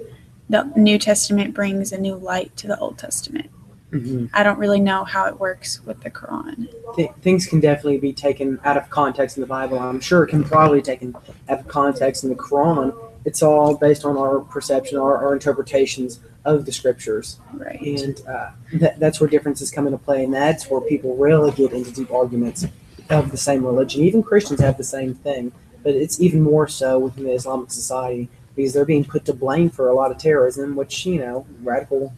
[0.48, 3.50] the New Testament brings a new light to the Old Testament.
[3.92, 4.28] Mhm.
[4.34, 6.68] I don't really know how it works with the Quran.
[6.96, 9.78] Th- things can definitely be taken out of context in the Bible.
[9.78, 11.14] I'm sure it can probably be taken
[11.48, 12.92] out of context in the Quran.
[13.24, 17.38] It's all based on our perception, our, our interpretations of the scriptures.
[17.52, 17.80] Right.
[17.80, 21.72] and uh, that, that's where differences come into play, and that's where people really get
[21.72, 22.66] into deep arguments
[23.10, 24.02] of the same religion.
[24.02, 25.52] Even Christians have the same thing,
[25.84, 29.70] but it's even more so within the Islamic society because they're being put to blame
[29.70, 32.12] for a lot of terrorism, which you know radical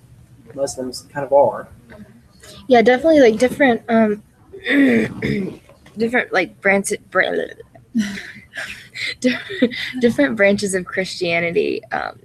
[0.55, 1.69] Muslims kind of are.
[2.69, 4.23] Yeah, definitely like different um
[5.99, 6.99] different like branches
[10.01, 12.21] different branches of Christianity um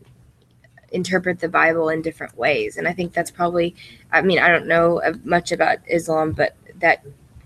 [0.92, 3.76] interpret the Bible in different ways and I think that's probably
[4.12, 7.04] I mean I don't know much about Islam but that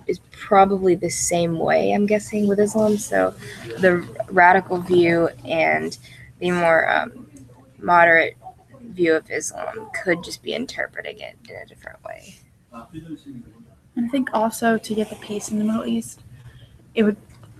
[0.07, 3.33] is probably the same way I'm guessing with Islam so
[3.79, 5.97] the radical view and
[6.39, 7.27] the more um,
[7.79, 8.37] moderate
[8.81, 12.35] view of Islam could just be interpreting it in a different way.
[13.95, 16.21] And I think also to get the peace in the Middle East,
[16.93, 17.17] it would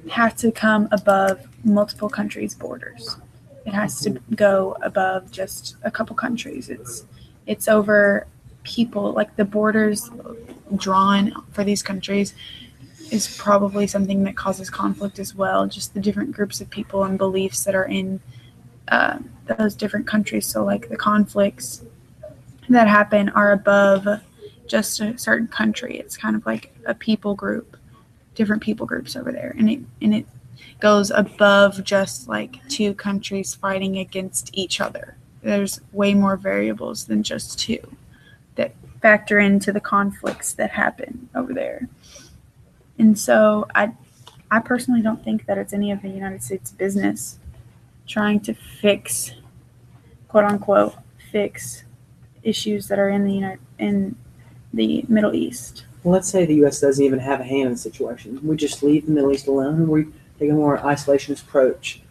[0.10, 3.18] have to come above multiple countries' borders.
[3.66, 6.70] It has to go above just a couple countries.
[6.70, 7.06] It's
[7.48, 8.28] it's over
[8.66, 10.10] people like the borders
[10.76, 12.34] drawn for these countries
[13.12, 15.68] is probably something that causes conflict as well.
[15.68, 18.20] Just the different groups of people and beliefs that are in
[18.88, 19.20] uh,
[19.58, 20.46] those different countries.
[20.46, 21.84] So like the conflicts
[22.70, 24.08] that happen are above
[24.68, 25.98] just a certain country.
[25.98, 27.78] It's kind of like a people group,
[28.34, 30.26] different people groups over there, and it and it
[30.80, 35.16] goes above just like two countries fighting against each other.
[35.44, 37.96] There's way more variables than just two
[39.06, 41.88] factor into the conflicts that happen over there.
[42.98, 43.92] And so I
[44.50, 47.38] I personally don't think that it's any of the United States business
[48.08, 49.36] trying to fix
[50.28, 50.96] quote unquote
[51.32, 51.84] fix
[52.42, 54.16] issues that are in the United in
[54.74, 55.86] the Middle East.
[56.02, 56.82] Well, let's say the U.S.
[56.82, 58.40] doesn't even have a hand in the situation.
[58.42, 60.08] We just leave the Middle East alone, and we
[60.40, 62.02] take a more isolationist approach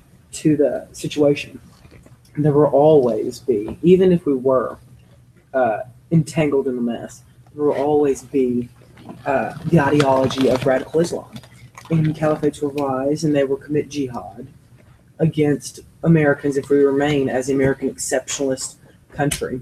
[0.42, 1.60] to the situation.
[2.36, 4.78] There will always be, even if we were
[5.52, 5.80] uh,
[6.14, 7.22] entangled in the mess,
[7.54, 8.68] there will always be
[9.26, 11.30] uh, the ideology of radical Islam.
[11.90, 14.46] And caliphates will rise, and they will commit jihad
[15.18, 18.76] against Americans if we remain as the American exceptionalist
[19.12, 19.60] country.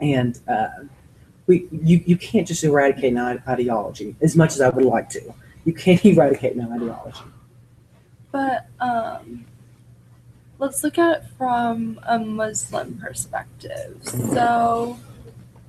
[0.00, 0.68] And uh,
[1.46, 5.34] we you, you can't just eradicate an ideology as much as I would like to.
[5.64, 7.20] You can't eradicate an ideology.
[8.32, 9.44] But um,
[10.58, 14.00] let's look at it from a Muslim perspective.
[14.02, 14.98] So,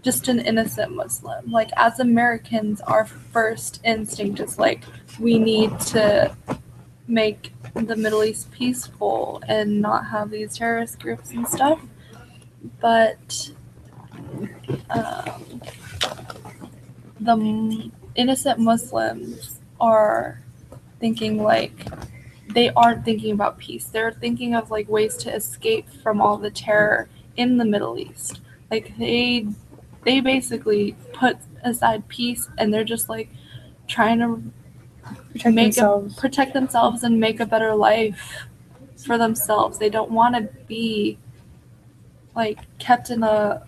[0.01, 1.51] just an innocent Muslim.
[1.51, 4.83] Like, as Americans, our first instinct is like,
[5.19, 6.35] we need to
[7.07, 11.81] make the Middle East peaceful and not have these terrorist groups and stuff.
[12.79, 13.51] But
[14.89, 15.61] um,
[17.19, 20.41] the innocent Muslims are
[20.99, 21.87] thinking like
[22.53, 23.85] they aren't thinking about peace.
[23.85, 28.41] They're thinking of like ways to escape from all the terror in the Middle East.
[28.71, 29.47] Like they
[30.03, 33.29] they basically put aside peace and they're just like
[33.87, 34.41] trying to
[35.31, 36.17] Protect make themselves.
[36.17, 38.45] a protect themselves and make a better life
[39.05, 39.77] for themselves.
[39.77, 41.17] They don't want to be
[42.35, 43.63] like kept in a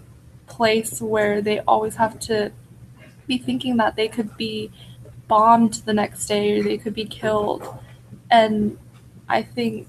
[0.47, 2.51] place where they always have to
[3.27, 4.71] be thinking that they could be
[5.27, 7.63] bombed the next day or they could be killed.
[8.29, 8.77] And
[9.29, 9.87] I think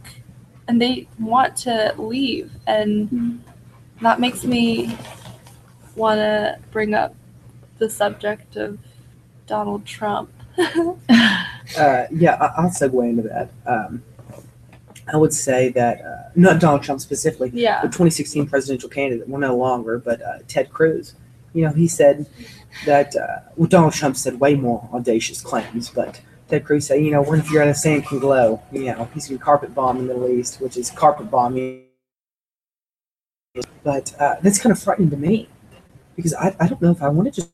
[0.68, 3.36] and they want to leave and mm-hmm.
[4.02, 4.96] that makes me
[5.96, 7.14] want to bring up
[7.78, 8.78] the subject of
[9.46, 10.30] Donald Trump.
[11.78, 13.48] Uh, yeah, I, I'll segue into that.
[13.66, 14.02] Um,
[15.10, 17.80] I would say that uh, not Donald Trump specifically, yeah.
[17.80, 21.14] the 2016 presidential candidate, well, no longer, but uh, Ted Cruz.
[21.54, 22.26] You know, he said
[22.84, 27.10] that, uh, well, Donald Trump said way more audacious claims, but Ted Cruz said, you
[27.10, 28.60] know, if you're at a sand can glow?
[28.72, 31.84] You know, he's going to carpet bomb the Middle East, which is carpet bombing.
[33.84, 35.48] But uh, that's kind of frightening to me
[36.16, 37.52] because I, I don't know if I want to just,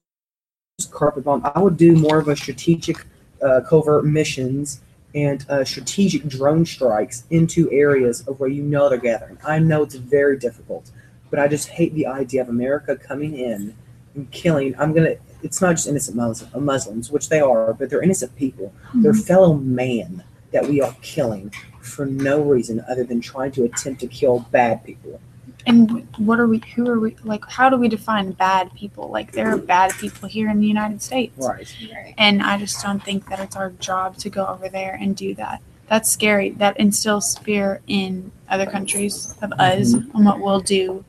[0.79, 1.43] just carpet bomb.
[1.55, 3.05] I would do more of a strategic
[3.43, 4.81] uh, covert missions
[5.15, 9.39] and uh, strategic drone strikes into areas of where you know they're gathering.
[9.47, 10.91] I know it's very difficult,
[11.31, 13.75] but I just hate the idea of America coming in
[14.15, 14.75] and killing.
[14.79, 15.17] I'm gonna.
[15.43, 18.73] It's not just innocent Muslim, uh, Muslims, which they are, but they're innocent people.
[18.95, 24.01] They're fellow man that we are killing for no reason other than trying to attempt
[24.01, 25.21] to kill bad people.
[25.69, 26.63] And what are we?
[26.75, 27.15] Who are we?
[27.25, 29.11] Like, how do we define bad people?
[29.11, 31.73] Like, there are bad people here in the United States, Right.
[32.17, 35.35] and I just don't think that it's our job to go over there and do
[35.35, 35.61] that.
[35.89, 36.51] That's scary.
[36.51, 40.17] That instills fear in other countries of us mm-hmm.
[40.17, 41.05] and what we'll do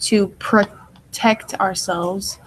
[0.00, 2.38] to protect ourselves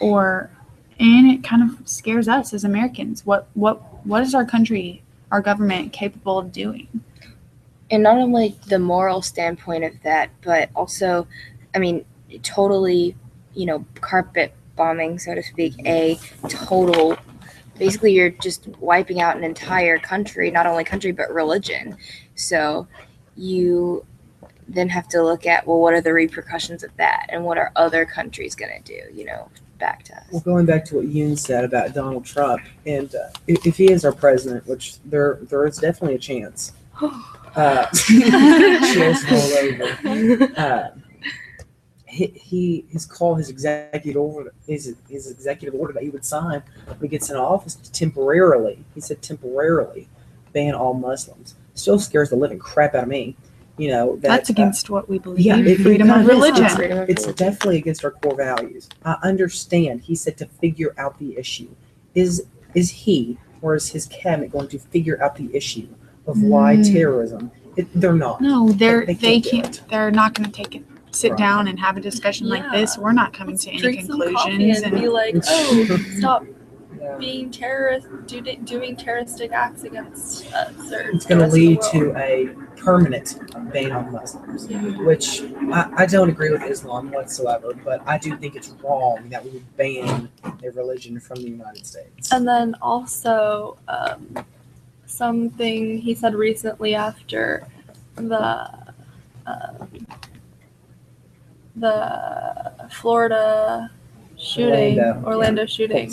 [0.00, 0.50] or
[0.98, 3.24] and it kind of scares us as Americans.
[3.24, 6.88] What what what is our country, our government capable of doing?
[7.92, 11.28] And not only the moral standpoint of that, but also,
[11.74, 12.04] I mean,
[12.42, 13.14] totally,
[13.54, 16.18] you know, carpet bombing, so to speak, a
[16.48, 17.18] total.
[17.78, 21.98] Basically, you're just wiping out an entire country, not only country but religion.
[22.34, 22.88] So,
[23.36, 24.06] you
[24.68, 27.72] then have to look at well, what are the repercussions of that, and what are
[27.76, 29.14] other countries going to do?
[29.14, 30.24] You know, back to us.
[30.30, 33.92] Well, going back to what Yoon said about Donald Trump, and uh, if, if he
[33.92, 36.72] is our president, which there there is definitely a chance.
[37.54, 37.86] Uh,
[39.60, 40.52] over.
[40.56, 40.90] Uh,
[42.06, 46.62] he, he his call his executive order his, his executive order that he would sign
[46.86, 50.06] when he gets in office to temporarily he said temporarily
[50.52, 53.36] ban all Muslims still scares the living crap out of me.
[53.78, 55.40] You know that, That's uh, against what we believe.
[55.40, 56.68] yeah, it- freedom it of religion.
[56.68, 58.88] Freedom of it's definitely against our core values.
[59.04, 60.02] I understand.
[60.02, 61.70] He said to figure out the issue.
[62.14, 62.44] Is
[62.74, 65.88] is he or is his cabinet going to figure out the issue
[66.26, 66.92] of why Mm.
[66.92, 67.50] terrorism?
[67.76, 68.40] It, they're not.
[68.40, 69.88] No, they're They- they they can't do can't.
[69.90, 70.84] They're not going to take it.
[71.10, 71.38] Sit Right.
[71.38, 72.96] down and have a discussion like this.
[72.96, 74.82] We're not coming to any Drink some coffee conclusions.
[74.82, 76.46] and be like, oh, stop
[77.00, 77.16] Yeah.
[77.18, 80.92] being terrorist, do, doing terroristic acts against us.
[80.92, 83.38] Or It's going to rest of the lead to a permanent
[83.72, 84.68] ban on Muslims,
[85.00, 85.42] which
[85.72, 87.72] I, I don't agree with Islam whatsoever.
[87.84, 91.84] But I do think it's wrong that we would ban a religion from the United
[91.86, 92.32] States.
[92.32, 94.34] And then also um,
[95.12, 97.66] something he said recently after
[98.16, 98.68] the
[99.46, 100.06] um,
[101.76, 103.90] the Florida
[104.36, 105.66] shooting, Orlando, Orlando, yeah.
[105.66, 106.12] shooting.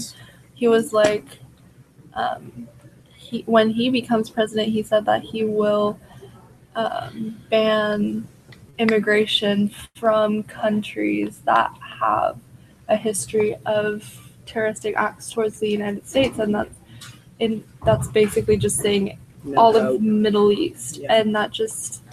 [0.54, 1.26] He was like,
[2.14, 2.68] um,
[3.16, 6.00] he when he becomes president, he said that he will
[6.76, 8.28] um, ban
[8.78, 12.40] immigration from countries that have
[12.88, 16.79] a history of terroristic acts towards the United States, and that's
[17.40, 19.96] in that's basically just saying No all hope.
[19.96, 21.14] of Middle East, Yeah.
[21.16, 22.04] and that just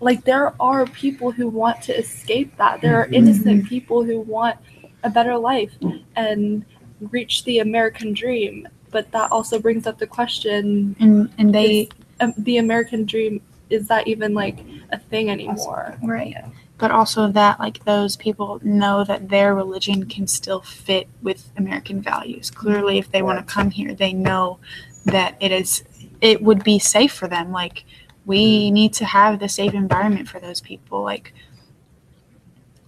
[0.00, 2.80] like there are people who want to escape that.
[2.80, 3.14] There are Mhm.
[3.14, 4.56] innocent people who want
[5.04, 5.72] a better life
[6.16, 6.64] and
[7.10, 8.66] reach the American dream.
[8.90, 11.88] But that also brings up the question: and, and they is,
[12.20, 14.58] um, the American dream is that even like
[14.90, 15.96] a thing anymore?
[16.02, 16.34] right.
[16.82, 22.02] But also that like those people know that their religion can still fit with American
[22.02, 22.50] values.
[22.50, 24.58] Clearly, if they want to come here, they know
[25.04, 25.84] that it is
[26.20, 27.52] it would be safe for them.
[27.52, 27.84] Like
[28.26, 28.74] we mm-hmm.
[28.74, 31.04] need to have the safe environment for those people.
[31.04, 31.32] Like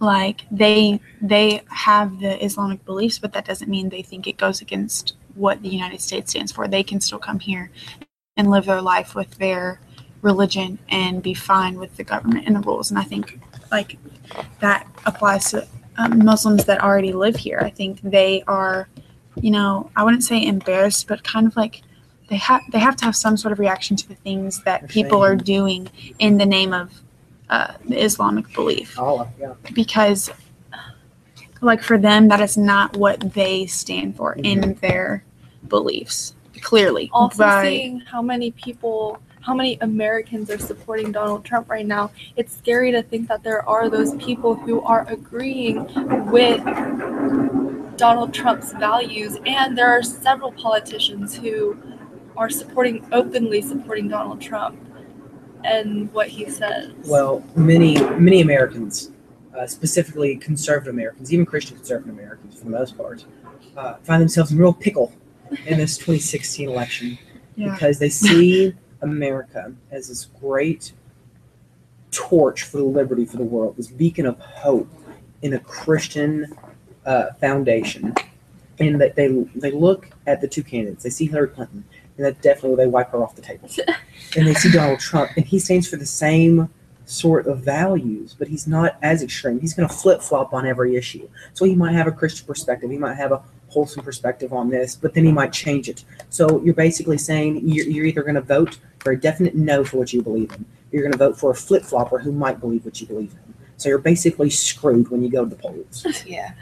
[0.01, 4.59] like they they have the Islamic beliefs, but that doesn't mean they think it goes
[4.59, 6.67] against what the United States stands for.
[6.67, 7.71] They can still come here
[8.35, 9.79] and live their life with their
[10.21, 12.89] religion and be fine with the government and the rules.
[12.89, 13.39] And I think
[13.71, 13.97] like
[14.59, 17.59] that applies to um, Muslims that already live here.
[17.61, 18.89] I think they are,
[19.41, 21.81] you know, I wouldn't say embarrassed, but kind of like
[22.29, 25.23] they have they have to have some sort of reaction to the things that people
[25.23, 25.89] are doing
[26.19, 26.91] in the name of
[27.49, 29.53] uh, the Islamic belief Allah, yeah.
[29.73, 30.31] because
[31.61, 35.23] like for them that is not what they stand for in their
[35.67, 41.69] beliefs clearly Also, By- seeing how many people, how many Americans are supporting Donald Trump
[41.69, 45.85] right now, it's scary to think that there are those people who are agreeing
[46.31, 46.63] with
[47.95, 51.77] Donald Trump's values, and there are several politicians who
[52.35, 54.77] are supporting, openly supporting Donald Trump
[55.63, 56.91] and what he says.
[57.05, 59.11] Well, many many Americans,
[59.57, 63.23] uh, specifically conservative Americans, even Christian conservative Americans for the most part,
[63.77, 65.13] uh, find themselves in real pickle
[65.67, 67.17] in this 2016 election
[67.55, 67.71] Yeah.
[67.73, 68.73] because they see
[69.05, 70.91] America as this great
[72.11, 74.89] torch for the liberty for the world, this beacon of hope
[75.41, 76.55] in a Christian
[77.05, 78.13] uh, foundation,
[78.79, 81.03] and that they they look at the two candidates.
[81.03, 81.83] They see Hillary Clinton,
[82.17, 83.69] and that definitely they wipe her off the table.
[84.37, 86.69] and they see Donald Trump, and he stands for the same
[87.05, 89.59] sort of values, but he's not as extreme.
[89.59, 91.29] He's going to flip flop on every issue.
[91.53, 92.89] So he might have a Christian perspective.
[92.89, 93.43] He might have a
[93.75, 96.05] wholesome perspective on this, but then he might change it.
[96.29, 99.97] So you're basically saying you're, you're either going to vote for a definite no for
[99.97, 102.59] what you believe in, or you're going to vote for a flip flopper who might
[102.61, 103.53] believe what you believe in.
[103.77, 106.05] So you're basically screwed when you go to the polls.
[106.25, 106.53] Yeah.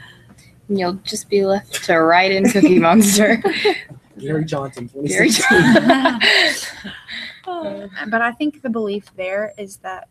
[0.68, 3.42] And you'll just be left to write in Cookie Monster.
[4.18, 6.70] Gary Johnson, Gary 2016.
[7.46, 10.08] Oh, but i think the belief there is that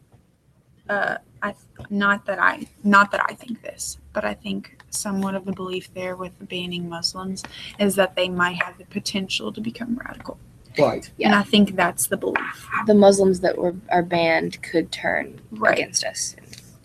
[0.89, 1.55] uh i
[1.89, 5.93] not that i not that i think this but i think somewhat of the belief
[5.93, 7.43] there with banning muslims
[7.79, 10.37] is that they might have the potential to become radical
[10.77, 11.11] right.
[11.21, 15.77] and i think that's the belief the Muslims that were are banned could turn right
[15.77, 16.35] against us.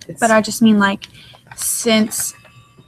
[0.06, 1.06] It's, But I just mean like
[1.56, 2.34] since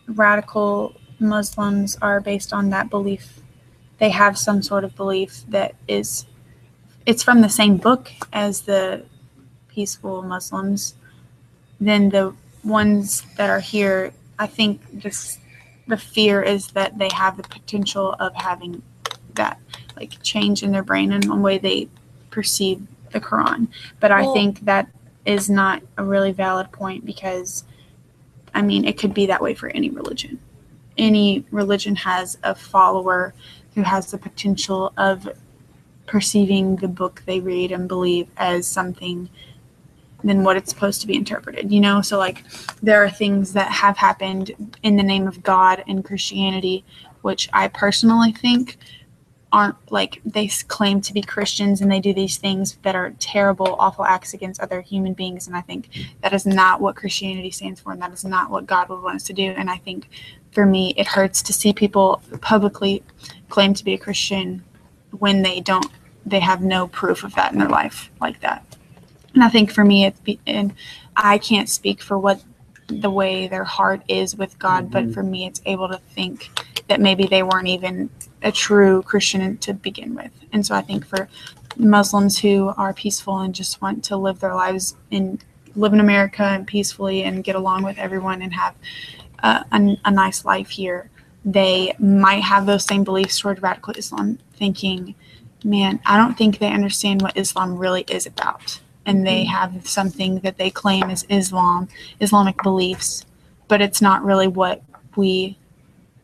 [0.07, 3.41] radical Muslims are based on that belief.
[3.99, 6.25] They have some sort of belief that is,
[7.05, 9.05] it's from the same book as the
[9.68, 10.95] peaceful Muslims.
[11.79, 15.38] Then the ones that are here, I think this,
[15.86, 18.82] the fear is that they have the potential of having
[19.34, 19.61] that
[19.97, 21.88] like change in their brain and the way they
[22.30, 22.82] perceive
[23.12, 23.68] the Quran.
[24.01, 24.88] But I think that
[25.26, 27.64] is not a really valid point because
[28.55, 30.41] I mean, it could be that way for any religion.
[30.99, 33.34] Any religion has a follower
[33.74, 35.28] who has the potential of
[36.07, 39.28] perceiving the book they read and believe as something
[40.25, 42.01] than what it's supposed to be interpreted, you know?
[42.03, 42.45] So, like,
[42.83, 46.85] there are things that have happened in the name of God and Christianity,
[47.23, 48.79] which I personally think
[49.53, 53.75] aren't like they claim to be Christians and they do these things that are terrible,
[53.79, 55.47] awful acts against other human beings.
[55.47, 55.89] And I think
[56.23, 59.16] that is not what Christianity stands for, and that is not what God would want
[59.16, 59.53] us to do.
[59.57, 60.09] And I think
[60.53, 63.03] for me, it hurts to see people publicly
[63.49, 64.64] claim to be a Christian
[65.18, 65.87] when they don't,
[66.25, 68.70] they have no proof of that in their life like that.
[69.35, 70.72] And I think for me, it's, be, and
[71.16, 72.43] I can't speak for what
[72.89, 76.51] the way their heart is with God, but for me, it's able to think
[76.89, 78.11] that maybe they weren't even
[78.43, 80.33] a true Christian to begin with.
[80.53, 81.28] And so I think for
[81.76, 85.43] Muslims who are peaceful and just want to live their lives and
[85.76, 88.74] live in America and peacefully and get along with everyone and have
[89.43, 91.11] uh, a, a nice life here,
[91.45, 95.14] they might have those same beliefs toward radical Islam, thinking,
[95.64, 98.81] man, I don't think they understand what Islam really is about.
[99.11, 101.89] And they have something that they claim is Islam,
[102.21, 103.25] Islamic beliefs,
[103.67, 104.83] but it's not really what
[105.17, 105.59] we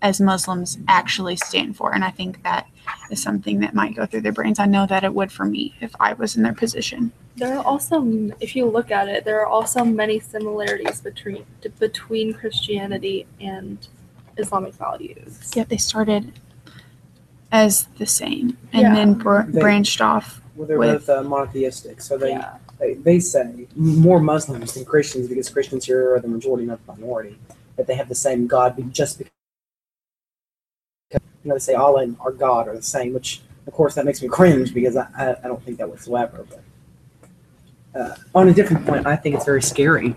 [0.03, 1.93] as Muslims actually stand for.
[1.93, 2.69] And I think that
[3.11, 4.61] is something that might go through their brains.
[4.61, 7.11] I know that it would for me if I was in their position.
[7.37, 8.03] There are also,
[8.41, 11.45] if you look at it, there are also many similarities between
[11.81, 13.87] between Christianity and
[14.37, 15.51] Islamic values.
[15.57, 16.33] Yet they started
[17.51, 18.95] as the same and Yeah.
[18.95, 20.41] then br- branched off.
[20.55, 22.55] Well, they're With- both uh, monotheistic, so they, Yeah.
[22.79, 26.93] They they say more Muslims than Christians because Christians here are the majority, not the
[26.93, 27.39] minority.
[27.77, 29.33] That they have the same God, just because
[31.13, 34.05] you know they say Allah and our God are the same, which of course that
[34.05, 36.47] makes me cringe because I, I, I don't think that whatsoever.
[36.49, 40.17] But uh, on a different point, I think it's very scary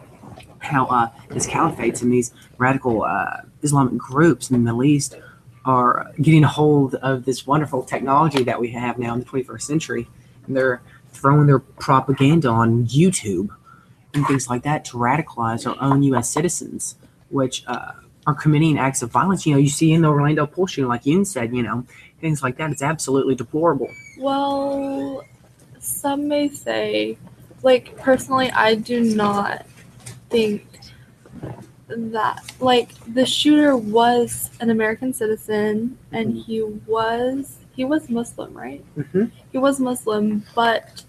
[0.60, 5.16] how uh, these caliphates and these radical uh, Islamic groups in the Middle East
[5.66, 9.62] are getting a hold of this wonderful technology that we have now in the 21st
[9.62, 10.07] century,
[10.47, 10.82] and they're
[11.20, 13.49] throwing their propaganda on YouTube
[14.13, 16.30] and things like that to radicalize our own U.S.
[16.30, 16.95] citizens,
[17.30, 17.91] which uh,
[18.26, 19.45] are committing acts of violence.
[19.45, 21.86] You know, you see in the Orlando Pulse shooting, like Yun said, you know,
[22.22, 22.72] things like that.
[22.72, 23.89] It's absolutely deplorable.
[24.17, 25.24] Well,
[25.80, 27.17] some may say,
[27.63, 29.65] like personally, I do not
[30.30, 30.65] think
[31.88, 38.84] that like the shooter was an American citizen and he was he was Muslim, right?
[38.95, 41.03] hmm He was Muslim, but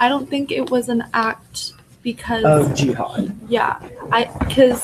[0.00, 1.72] I don't think it was an act
[2.02, 3.34] because Of jihad.
[3.48, 3.78] yeah,
[4.12, 4.82] I because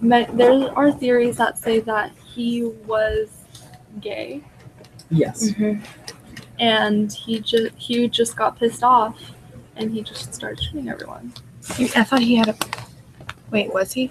[0.00, 3.28] there are theories that say that he was
[4.00, 4.42] gay
[5.10, 5.50] Yes.
[5.50, 5.82] Mhm.
[6.58, 9.18] and he just he just got pissed off
[9.76, 11.32] and he just started shooting everyone.
[11.94, 12.56] I thought he had a.
[13.50, 14.10] Wait, was he?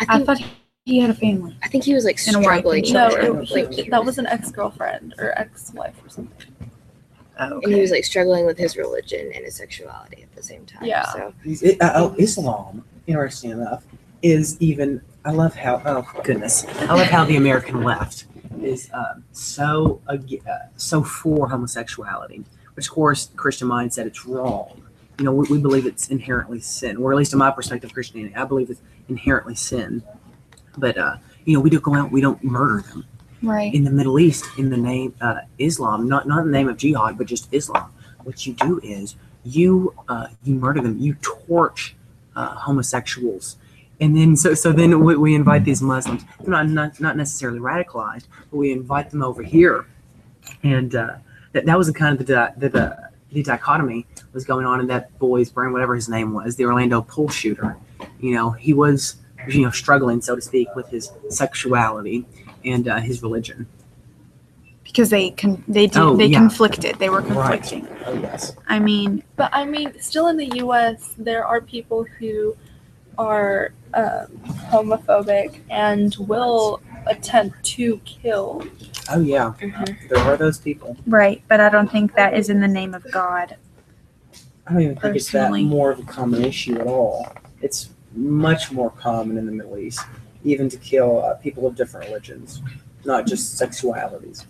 [0.00, 0.38] I I thought
[0.84, 1.56] he had a family.
[1.62, 2.92] I think he was like And a wife struggling.
[2.92, 6.69] No, it, like, he- that was an ex girlfriend or ex wife or something.
[7.40, 10.66] Oh, and he was like struggling with his religion and his sexuality at the same
[10.66, 10.84] time.
[10.84, 11.04] Yeah.
[11.12, 13.84] So it- uh, oh, Islam, interesting enough,
[14.22, 15.00] is even.
[15.24, 15.82] I love how.
[15.84, 18.24] Oh goodness, I love how the American left
[18.62, 20.16] is uh, so uh,
[20.76, 24.82] so for homosexuality, which of course the Christian mind said it's wrong.
[25.18, 28.34] You know, we, we believe it's inherently sin, or at least in my perspective, Christianity,
[28.34, 28.80] I believe it's
[29.10, 30.02] inherently sin.
[30.78, 33.04] But uh, you know, we don't go out, we don't murder them
[33.42, 33.72] right.
[33.74, 36.76] in the Middle East in the name uh, Islam, not not in the name of
[36.76, 37.92] jihad, but just Islam.
[38.24, 41.96] What you do is you uh, you murder them, you torch
[42.36, 43.56] uh, homosexuals,
[44.00, 46.24] and then so so then we, we invite these Muslims.
[46.46, 49.86] Not, not not necessarily radicalized, but we invite them over here,
[50.62, 51.16] and uh,
[51.52, 54.86] that that was the kind of the the, the the dichotomy was going on in
[54.88, 57.76] that boy's brain, whatever his name was, the Orlando Pulse shooter.
[58.20, 59.16] You know, he was
[59.48, 62.26] you know struggling, so to speak, with his sexuality
[62.64, 63.66] and uh, his religion.
[64.84, 66.38] Because they con- they do, Oh, they yeah.
[66.38, 66.98] conflicted.
[66.98, 67.62] They were Right.
[67.62, 67.88] conflicting.
[68.06, 68.56] Oh yes.
[68.68, 72.56] I mean, But I mean, still in the U.S., there are people who
[73.18, 74.26] are um,
[74.70, 78.64] homophobic and will attempt to kill.
[79.10, 79.52] Oh yeah.
[79.60, 80.08] Mhm.
[80.08, 80.96] There are those people.
[81.06, 81.42] right.
[81.48, 83.56] But I don't think that is in the name of God.
[84.66, 87.32] I don't even think it's that more of a common issue at all.
[87.60, 90.00] It's much more common in the Middle East.
[90.44, 92.62] Even to kill uh, people of different religions,
[93.04, 94.46] not just sexualities.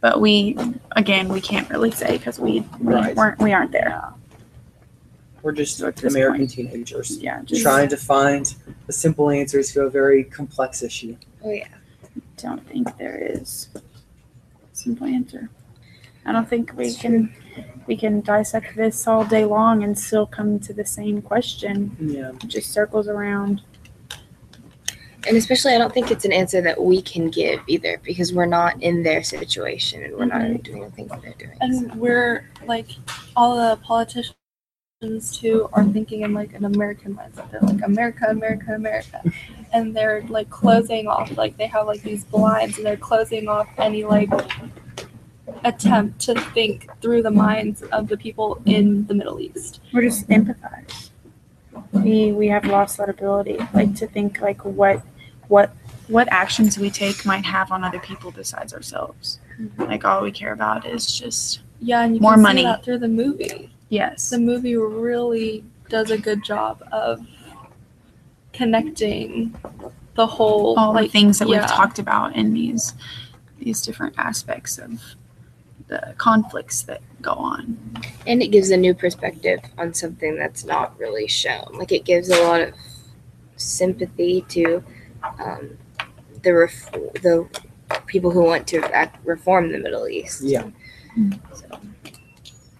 [0.00, 0.56] But we,
[0.92, 3.16] again, we can't really say because we, we Right.
[3.16, 4.04] weren't we aren't there.
[5.42, 8.52] We're just So at this American point- teenagers Yeah, just trying to find
[8.86, 11.16] the simple answers to a very complex issue.
[11.44, 11.66] Oh yeah.
[12.16, 13.80] I don't think there is a
[14.72, 15.48] simple answer.
[16.26, 17.32] I don't think we can
[17.86, 21.96] we can dissect this all day long and still come to the same question.
[22.00, 22.30] Yeah.
[22.30, 23.62] It just circles around.
[25.28, 28.46] And especially, I don't think it's an answer that we can give either because we're
[28.46, 30.62] not in their situation and we're not mm-hmm.
[30.62, 31.56] doing the things that they're doing.
[31.60, 32.88] And we're like
[33.36, 34.34] all the politicians
[35.32, 37.50] too are thinking in like an American mindset.
[37.50, 39.22] They're like America, America, America.
[39.72, 43.68] And they're like closing off like they have like these blinds and they're closing off
[43.76, 44.30] any like
[45.64, 49.80] attempt to think through the minds of the people in the Middle East.
[49.92, 51.10] We're just empathize.
[51.92, 55.02] We we have lost that ability, like to think like what
[55.48, 55.70] what
[56.08, 59.40] what actions we take might have on other people besides ourselves.
[59.60, 59.82] Mm-hmm.
[59.82, 62.60] Like all we care about is just Yeah, and you More can money.
[62.62, 63.70] see that through the movie.
[63.90, 64.30] yes.
[64.30, 67.26] The movie really does a good job of
[68.52, 69.54] connecting
[70.14, 71.60] the whole all like the things that yeah.
[71.60, 72.94] we've talked about in these
[73.58, 75.00] these different aspects of
[75.88, 77.76] the conflicts that go on.
[78.26, 81.66] And it gives a new perspective on something that's not really shown.
[81.72, 82.74] Like it gives a lot of
[83.56, 84.82] sympathy to
[85.38, 85.76] um,
[86.42, 87.48] the ref- the
[88.06, 90.42] people who want to act, reform the Middle East.
[90.42, 90.68] Yeah.
[91.54, 91.80] So,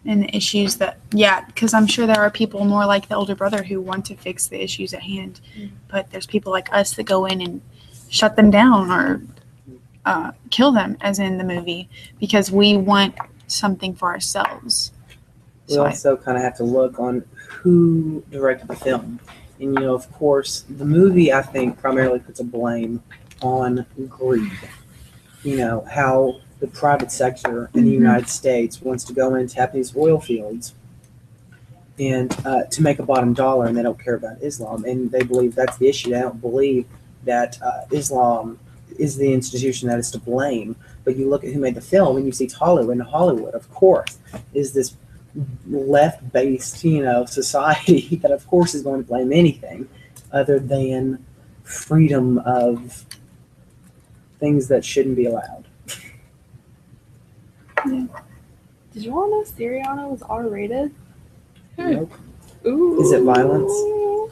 [0.04, 3.34] And the issues that, yeah, because I'm sure there are people more like the older
[3.34, 5.40] brother who want to fix the issues at hand,
[5.88, 7.60] but there's people like us that go in and
[8.08, 9.22] shut them down or
[10.04, 13.14] uh, kill them, as in the movie, because we want
[13.46, 14.92] something for ourselves.
[15.68, 19.20] We So I, also kind of have to look on who directed the film.
[19.60, 23.02] And, you know, of course, the movie, I think, primarily puts a blame
[23.42, 24.52] on greed.
[25.42, 27.94] You know, how the private sector in the Mhm.
[27.94, 30.74] United States wants to go in and tap these oil fields
[31.98, 34.84] and uh, to make a bottom dollar, and they don't care about Islam.
[34.84, 36.10] And they believe that's the issue.
[36.10, 36.86] They don't believe
[37.24, 38.58] that uh, Islam
[38.98, 40.76] is the institution that is to blame.
[41.04, 43.54] But you look at who made the film, and you see it's Hollywood, and Hollywood,
[43.54, 44.18] of course,
[44.54, 44.94] is this
[45.68, 49.88] left-based, you know, society that, of course, is going to blame anything
[50.32, 51.24] other than
[51.64, 53.04] freedom of
[54.38, 55.64] things that shouldn't be allowed.
[57.84, 60.94] Did you all know Syriana was R rated?
[61.76, 61.92] Hmm.
[61.92, 62.12] Nope.
[62.66, 63.00] Ooh.
[63.00, 63.72] Is it violence?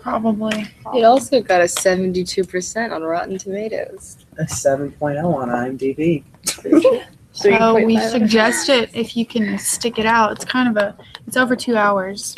[0.06, 0.68] probably.
[0.94, 4.18] it also got a seventy-two percent on Rotten Tomatoes.
[4.38, 6.22] A 7.0 on IMDb.
[7.36, 10.32] So we suggest it if you can stick it out.
[10.32, 12.34] It's kind of a, it's over two hours.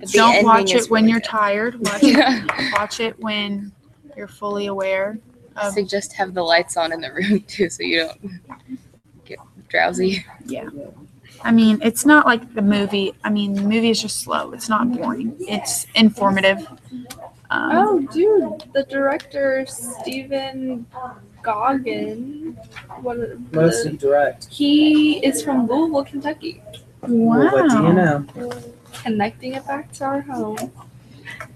[0.00, 1.28] The Don't ending watch is it when really you're good.
[1.28, 1.80] tired.
[1.80, 3.72] Watch it, watch it when
[4.16, 5.18] you're fully aware
[5.56, 8.40] I of suggest have the lights on in the room too, so you don't
[9.24, 9.38] get
[9.68, 10.24] drowsy.
[10.44, 10.68] Yeah.
[11.42, 13.12] I mean, it's not like the movie.
[13.24, 14.52] I mean, the movie is just slow.
[14.52, 15.36] It's not boring.
[15.40, 16.66] It's informative.
[17.50, 20.86] Um, Oh, dude, the director Stephen
[21.44, 22.56] Gaghan.
[23.02, 23.18] What?
[23.52, 24.46] Most the- direct.
[24.50, 26.62] he is from Louisville, Kentucky.
[27.02, 27.38] wow.
[27.38, 28.26] Well, what do you know?
[29.02, 30.56] Connecting it back to our home.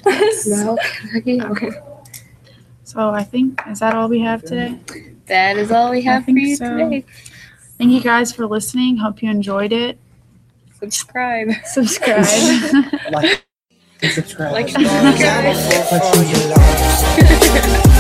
[0.47, 0.78] No,
[1.16, 1.70] Okay.
[2.84, 4.78] So I think is that all we have today.
[5.26, 6.64] that is all we have for you so.
[6.76, 7.05] today.
[7.76, 8.97] Thank you guys for listening.
[8.97, 9.99] Hope you enjoyed it.
[10.78, 11.51] Subscribe.
[11.66, 12.24] Subscribe.
[13.12, 13.45] Like
[14.03, 14.53] and subscribe.
[14.53, 14.72] Like-
[17.20, 17.97] I'm